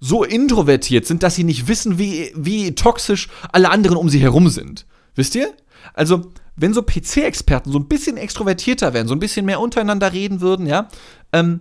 so 0.00 0.24
introvertiert 0.24 1.06
sind, 1.06 1.22
dass 1.22 1.36
sie 1.36 1.44
nicht 1.44 1.68
wissen, 1.68 1.96
wie, 1.96 2.32
wie 2.34 2.74
toxisch 2.74 3.28
alle 3.52 3.70
anderen 3.70 3.96
um 3.96 4.08
sie 4.08 4.20
herum 4.20 4.48
sind. 4.48 4.84
Wisst 5.14 5.36
ihr? 5.36 5.52
Also, 5.94 6.32
wenn 6.56 6.74
so 6.74 6.82
PC-Experten 6.82 7.70
so 7.70 7.78
ein 7.78 7.86
bisschen 7.86 8.16
extrovertierter 8.16 8.94
wären, 8.94 9.06
so 9.06 9.14
ein 9.14 9.20
bisschen 9.20 9.46
mehr 9.46 9.60
untereinander 9.60 10.12
reden 10.12 10.40
würden, 10.40 10.66
ja, 10.66 10.88
ähm, 11.32 11.60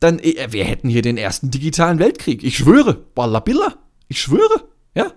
dann, 0.00 0.18
äh, 0.18 0.48
wir 0.50 0.64
hätten 0.64 0.88
hier 0.88 1.02
den 1.02 1.16
ersten 1.16 1.50
digitalen 1.50 1.98
Weltkrieg. 1.98 2.42
Ich 2.42 2.56
schwöre. 2.56 3.04
Wallabilla. 3.14 3.74
Ich 4.08 4.20
schwöre. 4.20 4.64
Ja. 4.94 5.12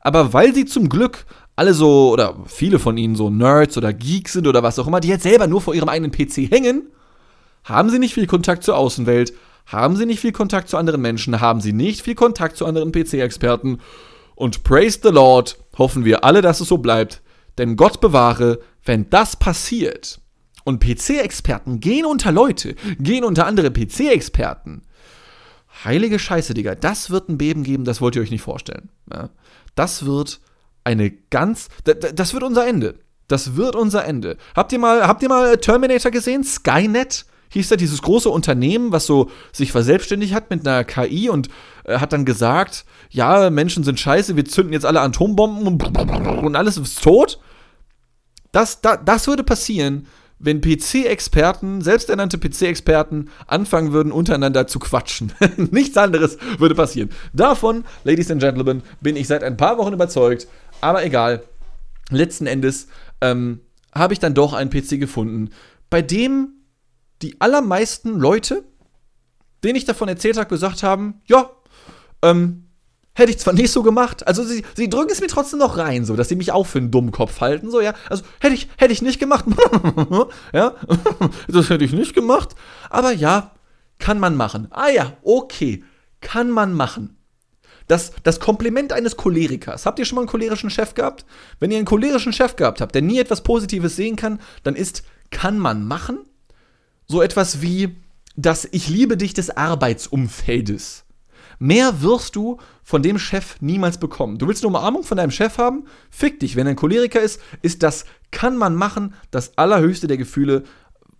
Aber 0.00 0.32
weil 0.32 0.54
sie 0.54 0.66
zum 0.66 0.88
Glück 0.88 1.26
alle 1.56 1.74
so, 1.74 2.10
oder 2.10 2.36
viele 2.46 2.78
von 2.78 2.96
ihnen 2.96 3.16
so 3.16 3.30
Nerds 3.30 3.76
oder 3.76 3.92
Geeks 3.92 4.34
sind 4.34 4.46
oder 4.46 4.62
was 4.62 4.78
auch 4.78 4.86
immer, 4.86 5.00
die 5.00 5.08
jetzt 5.08 5.24
selber 5.24 5.46
nur 5.46 5.60
vor 5.60 5.74
ihrem 5.74 5.88
eigenen 5.88 6.12
PC 6.12 6.50
hängen, 6.50 6.90
haben 7.64 7.90
sie 7.90 7.98
nicht 7.98 8.14
viel 8.14 8.26
Kontakt 8.26 8.64
zur 8.64 8.76
Außenwelt, 8.76 9.32
haben 9.66 9.96
sie 9.96 10.06
nicht 10.06 10.20
viel 10.20 10.32
Kontakt 10.32 10.68
zu 10.68 10.76
anderen 10.76 11.02
Menschen, 11.02 11.40
haben 11.40 11.60
sie 11.60 11.72
nicht 11.72 12.02
viel 12.02 12.14
Kontakt 12.14 12.56
zu 12.56 12.66
anderen 12.66 12.92
PC-Experten. 12.92 13.80
Und 14.34 14.64
praise 14.64 15.00
the 15.02 15.10
Lord, 15.10 15.58
hoffen 15.78 16.04
wir 16.04 16.24
alle, 16.24 16.42
dass 16.42 16.60
es 16.60 16.68
so 16.68 16.78
bleibt. 16.78 17.22
Denn 17.58 17.76
Gott 17.76 18.00
bewahre, 18.00 18.60
wenn 18.84 19.08
das 19.10 19.36
passiert 19.36 20.21
und 20.64 20.82
PC-Experten 20.82 21.80
gehen 21.80 22.04
unter 22.04 22.32
Leute, 22.32 22.74
gehen 22.98 23.24
unter 23.24 23.46
andere 23.46 23.70
PC-Experten. 23.70 24.82
Heilige 25.84 26.18
Scheiße, 26.18 26.54
Digga, 26.54 26.74
das 26.74 27.10
wird 27.10 27.28
ein 27.28 27.38
Beben 27.38 27.64
geben, 27.64 27.84
das 27.84 28.00
wollt 28.00 28.16
ihr 28.16 28.22
euch 28.22 28.30
nicht 28.30 28.42
vorstellen. 28.42 28.90
Ja? 29.12 29.30
Das 29.74 30.04
wird 30.04 30.40
eine 30.84 31.10
ganz. 31.10 31.68
Das 31.84 32.34
wird 32.34 32.42
unser 32.42 32.66
Ende. 32.66 32.96
Das 33.28 33.56
wird 33.56 33.76
unser 33.76 34.04
Ende. 34.04 34.36
Habt 34.54 34.72
ihr 34.72 34.78
mal, 34.78 35.06
habt 35.06 35.22
ihr 35.22 35.28
mal 35.28 35.56
Terminator 35.56 36.10
gesehen? 36.10 36.44
Skynet? 36.44 37.24
hieß 37.52 37.68
da 37.68 37.76
dieses 37.76 38.00
große 38.02 38.30
Unternehmen, 38.30 38.92
was 38.92 39.06
so 39.06 39.30
sich 39.52 39.72
verselbstständigt 39.72 40.34
hat 40.34 40.50
mit 40.50 40.66
einer 40.66 40.84
KI 40.84 41.28
und 41.28 41.48
äh, 41.84 41.98
hat 41.98 42.12
dann 42.12 42.24
gesagt, 42.24 42.84
ja, 43.10 43.50
Menschen 43.50 43.84
sind 43.84 44.00
scheiße, 44.00 44.36
wir 44.36 44.44
zünden 44.46 44.72
jetzt 44.72 44.86
alle 44.86 45.00
Atombomben 45.02 45.66
und, 45.66 45.98
und 46.42 46.56
alles 46.56 46.78
ist 46.78 47.02
tot. 47.02 47.38
Das, 48.52 48.80
da, 48.80 48.96
das 48.96 49.26
würde 49.26 49.44
passieren, 49.44 50.06
wenn 50.42 50.60
PC-Experten, 50.60 51.80
selbsternannte 51.80 52.36
PC-Experten, 52.36 53.30
anfangen 53.46 53.92
würden, 53.92 54.12
untereinander 54.12 54.66
zu 54.66 54.78
quatschen. 54.78 55.32
Nichts 55.56 55.96
anderes 55.96 56.36
würde 56.58 56.74
passieren. 56.74 57.10
Davon, 57.32 57.84
Ladies 58.04 58.30
and 58.30 58.42
Gentlemen, 58.42 58.82
bin 59.00 59.16
ich 59.16 59.28
seit 59.28 59.42
ein 59.42 59.56
paar 59.56 59.78
Wochen 59.78 59.94
überzeugt. 59.94 60.46
Aber 60.80 61.04
egal. 61.04 61.44
Letzten 62.10 62.46
Endes 62.46 62.88
ähm, 63.20 63.60
habe 63.94 64.12
ich 64.12 64.18
dann 64.18 64.34
doch 64.34 64.52
einen 64.52 64.68
PC 64.68 65.00
gefunden, 65.00 65.50
bei 65.88 66.02
dem 66.02 66.50
die 67.22 67.40
allermeisten 67.40 68.18
Leute 68.18 68.64
denen 69.64 69.76
ich 69.76 69.84
davon 69.84 70.08
erzählt 70.08 70.36
habe, 70.36 70.48
gesagt 70.48 70.82
haben, 70.82 71.20
ja, 71.26 71.50
ähm, 72.22 72.61
hätte 73.14 73.30
ich 73.30 73.38
zwar 73.38 73.54
nicht 73.54 73.70
so 73.70 73.82
gemacht, 73.82 74.26
also 74.26 74.42
sie, 74.42 74.64
sie 74.74 74.88
drücken 74.88 75.12
es 75.12 75.20
mir 75.20 75.26
trotzdem 75.26 75.58
noch 75.58 75.76
rein, 75.76 76.04
so, 76.04 76.16
dass 76.16 76.28
sie 76.28 76.36
mich 76.36 76.52
auch 76.52 76.66
für 76.66 76.78
einen 76.78 76.90
Dummkopf 76.90 77.40
halten, 77.40 77.70
so, 77.70 77.80
ja, 77.80 77.94
also 78.08 78.24
hätte 78.40 78.54
ich, 78.54 78.68
hätte 78.76 78.92
ich 78.92 79.02
nicht 79.02 79.20
gemacht, 79.20 79.44
ja, 80.52 80.74
das 81.48 81.70
hätte 81.70 81.84
ich 81.84 81.92
nicht 81.92 82.14
gemacht, 82.14 82.54
aber 82.90 83.12
ja, 83.12 83.52
kann 83.98 84.18
man 84.18 84.36
machen. 84.36 84.66
Ah 84.70 84.88
ja, 84.88 85.16
okay, 85.22 85.84
kann 86.20 86.50
man 86.50 86.74
machen. 86.74 87.16
Das, 87.86 88.12
das 88.22 88.40
Kompliment 88.40 88.92
eines 88.92 89.16
Cholerikers. 89.16 89.86
Habt 89.86 89.98
ihr 89.98 90.04
schon 90.04 90.16
mal 90.16 90.22
einen 90.22 90.30
cholerischen 90.30 90.70
Chef 90.70 90.94
gehabt? 90.94 91.24
Wenn 91.60 91.70
ihr 91.70 91.76
einen 91.76 91.86
cholerischen 91.86 92.32
Chef 92.32 92.56
gehabt 92.56 92.80
habt, 92.80 92.94
der 92.94 93.02
nie 93.02 93.18
etwas 93.18 93.42
Positives 93.42 93.96
sehen 93.96 94.16
kann, 94.16 94.40
dann 94.62 94.74
ist 94.74 95.02
kann 95.30 95.58
man 95.58 95.86
machen 95.86 96.18
so 97.06 97.22
etwas 97.22 97.60
wie 97.60 97.96
das 98.36 98.68
Ich 98.70 98.88
liebe 98.88 99.16
dich 99.16 99.34
des 99.34 99.50
Arbeitsumfeldes. 99.50 101.04
Mehr 101.62 102.02
wirst 102.02 102.34
du 102.34 102.58
von 102.82 103.04
dem 103.04 103.20
Chef 103.20 103.54
niemals 103.60 103.96
bekommen. 103.96 104.36
Du 104.36 104.48
willst 104.48 104.64
eine 104.64 104.76
Umarmung 104.76 105.04
von 105.04 105.16
deinem 105.16 105.30
Chef 105.30 105.58
haben? 105.58 105.86
Fick 106.10 106.40
dich. 106.40 106.56
Wenn 106.56 106.66
er 106.66 106.70
ein 106.70 106.76
Choleriker 106.76 107.20
ist, 107.20 107.40
ist 107.62 107.84
das, 107.84 108.04
kann 108.32 108.56
man 108.56 108.74
machen, 108.74 109.14
das 109.30 109.56
allerhöchste 109.56 110.08
der 110.08 110.16
Gefühle, 110.16 110.64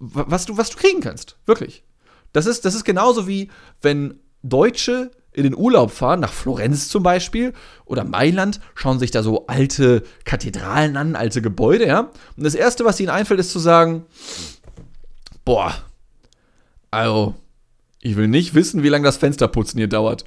was 0.01 0.47
du, 0.47 0.57
was 0.57 0.71
du 0.71 0.79
kriegen 0.79 1.01
kannst. 1.01 1.37
Wirklich. 1.47 1.85
Das 2.33 2.47
ist, 2.47 2.65
das 2.65 2.75
ist 2.75 2.83
genauso 2.83 3.29
wie, 3.29 3.53
wenn 3.83 4.19
Deutsche 4.43 5.13
in 5.31 5.45
den 5.45 5.57
Urlaub 5.57 5.93
fahren, 5.93 6.19
nach 6.19 6.33
Florenz 6.33 6.89
zum 6.89 7.05
Beispiel 7.05 7.53
oder 7.85 8.03
Mailand, 8.03 8.59
schauen 8.75 8.99
sich 8.99 9.13
da 9.13 9.23
so 9.23 9.47
alte 9.47 10.03
Kathedralen 10.25 10.97
an, 10.97 11.15
alte 11.15 11.41
Gebäude, 11.41 11.87
ja. 11.87 12.11
Und 12.37 12.43
das 12.43 12.57
Erste, 12.57 12.85
was 12.85 12.99
ihnen 12.99 13.11
einfällt, 13.11 13.39
ist 13.39 13.53
zu 13.53 13.61
sagen, 13.61 14.07
boah, 15.45 15.73
also, 16.91 17.37
ich 18.03 18.17
will 18.17 18.29
nicht 18.29 18.55
wissen, 18.55 18.83
wie 18.83 18.89
lange 18.89 19.05
das 19.05 19.17
Fensterputzen 19.17 19.79
hier 19.79 19.89
dauert. 19.89 20.25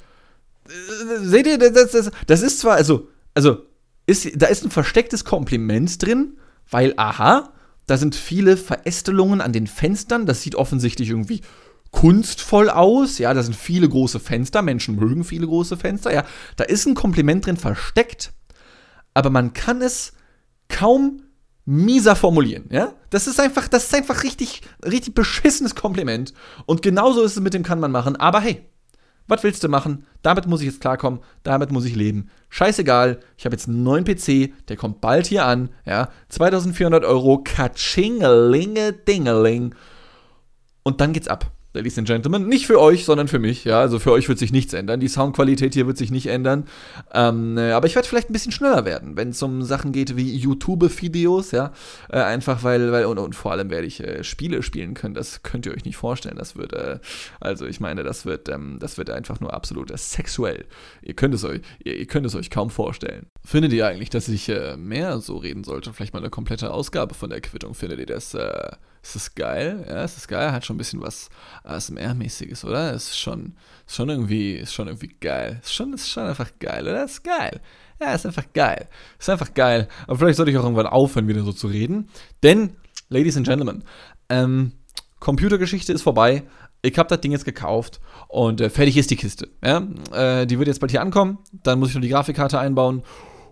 Seht 1.22 1.46
ihr, 1.46 1.58
das, 1.58 1.92
das, 1.92 2.10
das 2.26 2.42
ist 2.42 2.58
zwar, 2.58 2.74
also, 2.74 3.08
also, 3.34 3.62
ist, 4.06 4.28
da 4.34 4.46
ist 4.46 4.64
ein 4.64 4.70
verstecktes 4.70 5.24
Kompliment 5.24 6.02
drin, 6.02 6.38
weil, 6.70 6.94
aha, 6.96 7.52
da 7.86 7.96
sind 7.96 8.16
viele 8.16 8.56
Verästelungen 8.56 9.40
an 9.40 9.52
den 9.52 9.66
Fenstern, 9.66 10.26
das 10.26 10.42
sieht 10.42 10.56
offensichtlich 10.56 11.10
irgendwie 11.10 11.42
kunstvoll 11.92 12.68
aus. 12.68 13.18
Ja, 13.18 13.32
da 13.32 13.42
sind 13.42 13.54
viele 13.54 13.88
große 13.88 14.20
Fenster. 14.20 14.62
Menschen 14.62 14.96
mögen 14.96 15.24
viele 15.24 15.46
große 15.46 15.76
Fenster. 15.76 16.12
Ja, 16.12 16.24
da 16.56 16.64
ist 16.64 16.86
ein 16.86 16.94
Kompliment 16.94 17.46
drin 17.46 17.56
versteckt, 17.56 18.32
aber 19.14 19.30
man 19.30 19.52
kann 19.52 19.82
es 19.82 20.12
kaum 20.68 21.22
mieser 21.66 22.16
formulieren, 22.16 22.66
ja? 22.70 22.94
Das 23.10 23.26
ist 23.26 23.40
einfach, 23.40 23.68
das 23.68 23.84
ist 23.84 23.94
einfach 23.94 24.22
richtig, 24.22 24.62
richtig 24.84 25.14
beschissenes 25.14 25.74
Kompliment. 25.74 26.32
Und 26.64 26.80
genauso 26.80 27.22
ist 27.22 27.36
es 27.36 27.42
mit 27.42 27.54
dem 27.54 27.64
kann 27.64 27.80
man 27.80 27.90
machen. 27.90 28.16
Aber 28.16 28.40
hey, 28.40 28.64
was 29.26 29.42
willst 29.42 29.64
du 29.64 29.68
machen? 29.68 30.06
Damit 30.22 30.46
muss 30.46 30.60
ich 30.60 30.66
jetzt 30.66 30.80
klarkommen, 30.80 31.20
damit 31.42 31.72
muss 31.72 31.84
ich 31.84 31.96
leben. 31.96 32.30
Scheißegal, 32.48 33.18
ich 33.36 33.44
habe 33.44 33.56
jetzt 33.56 33.68
einen 33.68 33.82
neuen 33.82 34.04
PC, 34.04 34.52
der 34.68 34.76
kommt 34.76 35.00
bald 35.00 35.26
hier 35.26 35.44
an, 35.44 35.70
ja? 35.84 36.08
2400 36.28 37.04
Euro, 37.04 37.42
katschingelinge 37.42 38.92
dingeling. 38.92 39.74
Und 40.84 41.00
dann 41.00 41.12
geht's 41.12 41.28
ab. 41.28 41.50
Ladies 41.76 41.98
and 41.98 42.08
Gentlemen. 42.08 42.48
Nicht 42.48 42.66
für 42.66 42.80
euch, 42.80 43.04
sondern 43.04 43.28
für 43.28 43.38
mich. 43.38 43.64
Ja, 43.64 43.80
also 43.80 43.98
für 43.98 44.10
euch 44.10 44.30
wird 44.30 44.38
sich 44.38 44.50
nichts 44.50 44.72
ändern. 44.72 44.98
Die 44.98 45.08
Soundqualität 45.08 45.74
hier 45.74 45.86
wird 45.86 45.98
sich 45.98 46.10
nicht 46.10 46.26
ändern. 46.28 46.64
Ähm, 47.12 47.58
äh, 47.58 47.72
aber 47.72 47.86
ich 47.86 47.94
werde 47.94 48.08
vielleicht 48.08 48.30
ein 48.30 48.32
bisschen 48.32 48.50
schneller 48.50 48.86
werden, 48.86 49.18
wenn 49.18 49.28
es 49.28 49.42
um 49.42 49.62
Sachen 49.62 49.92
geht 49.92 50.16
wie 50.16 50.34
YouTube-Videos. 50.34 51.50
Ja, 51.50 51.72
äh, 52.08 52.16
einfach 52.16 52.64
weil, 52.64 52.92
weil 52.92 53.04
und, 53.04 53.18
und, 53.18 53.34
vor 53.34 53.52
allem 53.52 53.68
werde 53.68 53.86
ich 53.86 54.02
äh, 54.02 54.24
Spiele 54.24 54.62
spielen 54.62 54.94
können. 54.94 55.12
Das 55.12 55.42
könnt 55.42 55.66
ihr 55.66 55.74
euch 55.74 55.84
nicht 55.84 55.98
vorstellen. 55.98 56.36
Das 56.36 56.56
wird, 56.56 56.72
äh, 56.72 56.98
also 57.40 57.66
ich 57.66 57.78
meine, 57.78 58.04
das 58.04 58.24
wird, 58.24 58.48
ähm, 58.48 58.78
das 58.80 58.96
wird 58.96 59.10
einfach 59.10 59.40
nur 59.40 59.52
absolut 59.52 59.92
sexuell. 59.98 60.64
Ihr 61.02 61.14
könnt 61.14 61.34
es 61.34 61.44
euch, 61.44 61.60
ihr, 61.84 61.96
ihr, 61.96 62.06
könnt 62.06 62.24
es 62.24 62.34
euch 62.34 62.48
kaum 62.48 62.70
vorstellen. 62.70 63.26
Findet 63.44 63.74
ihr 63.74 63.86
eigentlich, 63.86 64.08
dass 64.08 64.28
ich 64.28 64.48
äh, 64.48 64.78
mehr 64.78 65.20
so 65.20 65.36
reden 65.36 65.62
sollte? 65.62 65.92
Vielleicht 65.92 66.14
mal 66.14 66.20
eine 66.20 66.30
komplette 66.30 66.72
Ausgabe 66.72 67.14
von 67.14 67.28
der 67.28 67.42
Quittung. 67.42 67.74
Findet 67.74 68.00
ihr 68.00 68.06
das? 68.06 68.34
Äh, 69.14 69.16
ist 69.16 69.36
geil? 69.36 69.84
Ja, 69.88 70.04
ist 70.04 70.16
das 70.16 70.28
geil? 70.28 70.52
Hat 70.52 70.64
schon 70.64 70.76
ein 70.76 70.78
bisschen 70.78 71.00
was 71.00 71.28
ASMR-mäßiges, 71.64 72.64
oder? 72.64 72.92
Ist 72.92 73.18
schon, 73.18 73.56
ist 73.86 73.96
schon 73.96 74.08
irgendwie, 74.08 74.54
ist 74.54 74.74
schon 74.74 74.88
irgendwie 74.88 75.14
geil. 75.20 75.60
Ist 75.62 75.74
schon, 75.74 75.92
ist 75.92 76.08
schon 76.08 76.24
einfach 76.24 76.50
geil, 76.58 76.82
oder? 76.82 77.04
Ist 77.04 77.22
geil. 77.22 77.60
Ja, 78.00 78.14
ist 78.14 78.26
einfach 78.26 78.44
geil. 78.52 78.88
Ist 79.18 79.30
einfach 79.30 79.54
geil. 79.54 79.88
Aber 80.06 80.18
vielleicht 80.18 80.36
sollte 80.36 80.50
ich 80.50 80.58
auch 80.58 80.64
irgendwann 80.64 80.86
aufhören, 80.86 81.28
wieder 81.28 81.42
so 81.42 81.52
zu 81.52 81.66
reden. 81.66 82.08
Denn, 82.42 82.76
Ladies 83.08 83.36
and 83.36 83.46
Gentlemen, 83.46 83.84
ähm, 84.28 84.72
Computergeschichte 85.20 85.92
ist 85.92 86.02
vorbei. 86.02 86.42
Ich 86.82 86.98
habe 86.98 87.08
das 87.08 87.20
Ding 87.20 87.32
jetzt 87.32 87.44
gekauft 87.44 88.00
und 88.28 88.60
äh, 88.60 88.70
fertig 88.70 88.96
ist 88.96 89.10
die 89.10 89.16
Kiste. 89.16 89.48
Ja? 89.64 89.86
Äh, 90.12 90.46
die 90.46 90.58
wird 90.58 90.68
jetzt 90.68 90.80
bald 90.80 90.90
hier 90.90 91.00
ankommen. 91.00 91.38
Dann 91.52 91.78
muss 91.78 91.88
ich 91.88 91.94
nur 91.94 92.02
die 92.02 92.10
Grafikkarte 92.10 92.58
einbauen. 92.58 93.02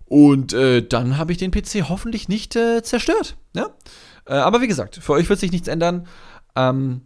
Und 0.07 0.53
äh, 0.53 0.87
dann 0.87 1.17
habe 1.17 1.33
ich 1.33 1.39
den 1.39 1.51
PC 1.51 1.89
hoffentlich 1.89 2.29
nicht 2.29 2.55
äh, 2.55 2.83
zerstört. 2.83 3.37
Ja? 3.55 3.71
Äh, 4.27 4.35
aber 4.35 4.61
wie 4.61 4.69
gesagt, 4.69 4.97
für 4.97 5.13
euch 5.13 5.29
wird 5.29 5.41
sich 5.41 5.53
nichts 5.53 5.69
ändern. 5.69 6.07
Ähm, 6.57 7.03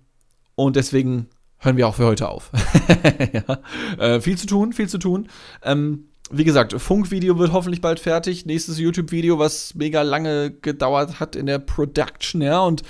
und 0.55 0.77
deswegen 0.77 1.29
hören 1.59 1.77
wir 1.77 1.89
auch 1.89 1.95
für 1.95 2.07
heute 2.07 2.29
auf. 2.29 2.51
ja. 3.33 3.59
äh, 3.99 4.21
viel 4.21 4.39
zu 4.39 4.47
tun, 4.47 4.73
viel 4.73 4.89
zu 4.89 4.99
tun. 4.99 5.29
Ähm, 5.63 6.09
wie 6.31 6.45
gesagt, 6.45 6.75
Funkvideo 6.75 7.39
wird 7.39 7.53
hoffentlich 7.53 7.81
bald 7.81 8.01
fertig. 8.01 8.45
Nächstes 8.45 8.79
YouTube-Video, 8.79 9.39
was 9.39 9.75
mega 9.75 10.03
lange 10.03 10.51
gedauert 10.51 11.21
hat 11.21 11.37
in 11.37 11.47
der 11.47 11.59
Production, 11.59 12.43
ja. 12.43 12.61
Und 12.61 12.83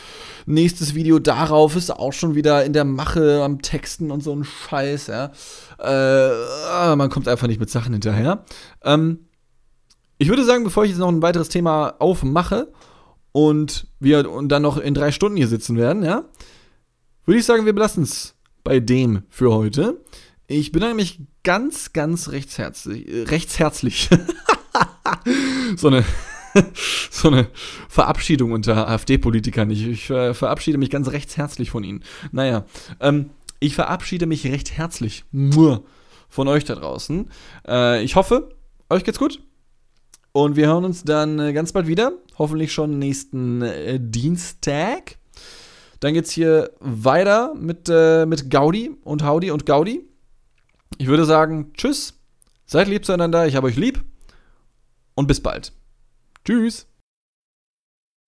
nächstes 0.47 0.95
Video 0.95 1.19
darauf 1.21 1.77
ist 1.77 1.91
auch 1.91 2.13
schon 2.13 2.35
wieder 2.35 2.65
in 2.65 2.73
der 2.73 2.85
Mache 2.85 3.43
am 3.45 3.63
Texten 3.63 4.11
und 4.11 4.23
so 4.25 4.35
ein 4.35 4.45
Scheiß, 4.45 5.07
ja. 5.07 5.31
Äh, 5.79 6.97
man 6.97 7.11
kommt 7.11 7.29
einfach 7.29 7.47
nicht 7.47 7.61
mit 7.61 7.71
Sachen 7.71 7.93
hinterher. 7.93 8.45
Ähm, 8.83 9.27
ich 10.19 10.29
würde 10.29 10.45
sagen, 10.45 10.65
bevor 10.65 10.85
ich 10.85 10.91
jetzt 10.91 10.99
noch 10.99 11.09
ein 11.09 11.23
weiteres 11.23 11.49
Thema 11.49 11.95
aufmache, 12.01 12.73
und 13.33 13.87
wir 14.01 14.31
und 14.31 14.49
dann 14.49 14.63
noch 14.63 14.77
in 14.77 14.95
drei 14.95 15.13
Stunden 15.13 15.37
hier 15.37 15.49
sitzen 15.49 15.77
werden, 15.77 16.03
ja, 16.03 16.25
würde 17.25 17.41
ich 17.41 17.47
sagen, 17.47 17.67
wir 17.67 17.73
belassen 17.73 18.05
es 18.05 18.35
bei 18.65 18.81
dem 18.81 19.23
für 19.29 19.53
heute. 19.53 20.01
Ich 20.47 20.73
bedanke 20.73 20.97
mich 20.97 21.21
ganz, 21.45 21.93
ganz 21.93 22.31
rechtsherzlich. 22.31 23.09
Äh, 23.09 23.23
rechtsherzlich. 23.25 24.09
so 25.77 25.89
eine. 25.89 26.05
so 27.11 27.29
eine 27.29 27.49
Verabschiedung 27.89 28.53
unter 28.53 28.89
AfD-Politikern. 28.89 29.71
Ich, 29.71 29.87
ich 29.87 30.11
äh, 30.11 30.33
verabschiede 30.33 30.79
mich 30.79 30.91
ganz 30.91 31.09
rechtsherzlich 31.09 31.71
von 31.71 31.85
Ihnen. 31.85 32.03
Naja, 32.33 32.65
ähm, 33.01 33.31
ich 33.61 33.75
verabschiede 33.75 34.27
mich 34.27 34.47
recht 34.47 34.77
herzlich 34.77 35.25
von 36.29 36.49
euch 36.49 36.65
da 36.65 36.75
draußen. 36.75 37.31
Äh, 37.67 38.03
ich 38.03 38.17
hoffe, 38.17 38.49
euch 38.89 39.05
geht's 39.05 39.19
gut. 39.19 39.41
Und 40.39 40.55
wir 40.55 40.69
hören 40.69 40.85
uns 40.85 41.03
dann 41.03 41.41
äh, 41.41 41.53
ganz 41.53 41.73
bald 41.73 41.89
wieder. 41.89 42.13
Hoffentlich 42.39 42.73
schon 42.73 43.01
nächsten 43.01 43.61
äh, 43.61 43.99
Dienstag. 44.01 45.17
Dann 45.99 46.15
geht's 46.15 46.31
hier 46.31 46.71
weiter 46.79 47.57
mit, 47.57 47.89
äh, 47.91 48.25
mit 48.25 48.49
Gaudi 48.49 48.93
und 49.03 49.25
Haudi 49.25 49.51
und 49.51 49.67
Gaudi. 49.67 50.09
Ich 50.97 51.09
würde 51.09 51.25
sagen, 51.25 51.73
tschüss, 51.75 52.15
seid 52.67 52.87
lieb 52.87 53.05
zueinander, 53.05 53.49
ich 53.49 53.57
habe 53.57 53.67
euch 53.67 53.75
lieb 53.75 54.05
und 55.17 55.27
bis 55.27 55.41
bald. 55.41 55.73
Tschüss. 56.45 56.87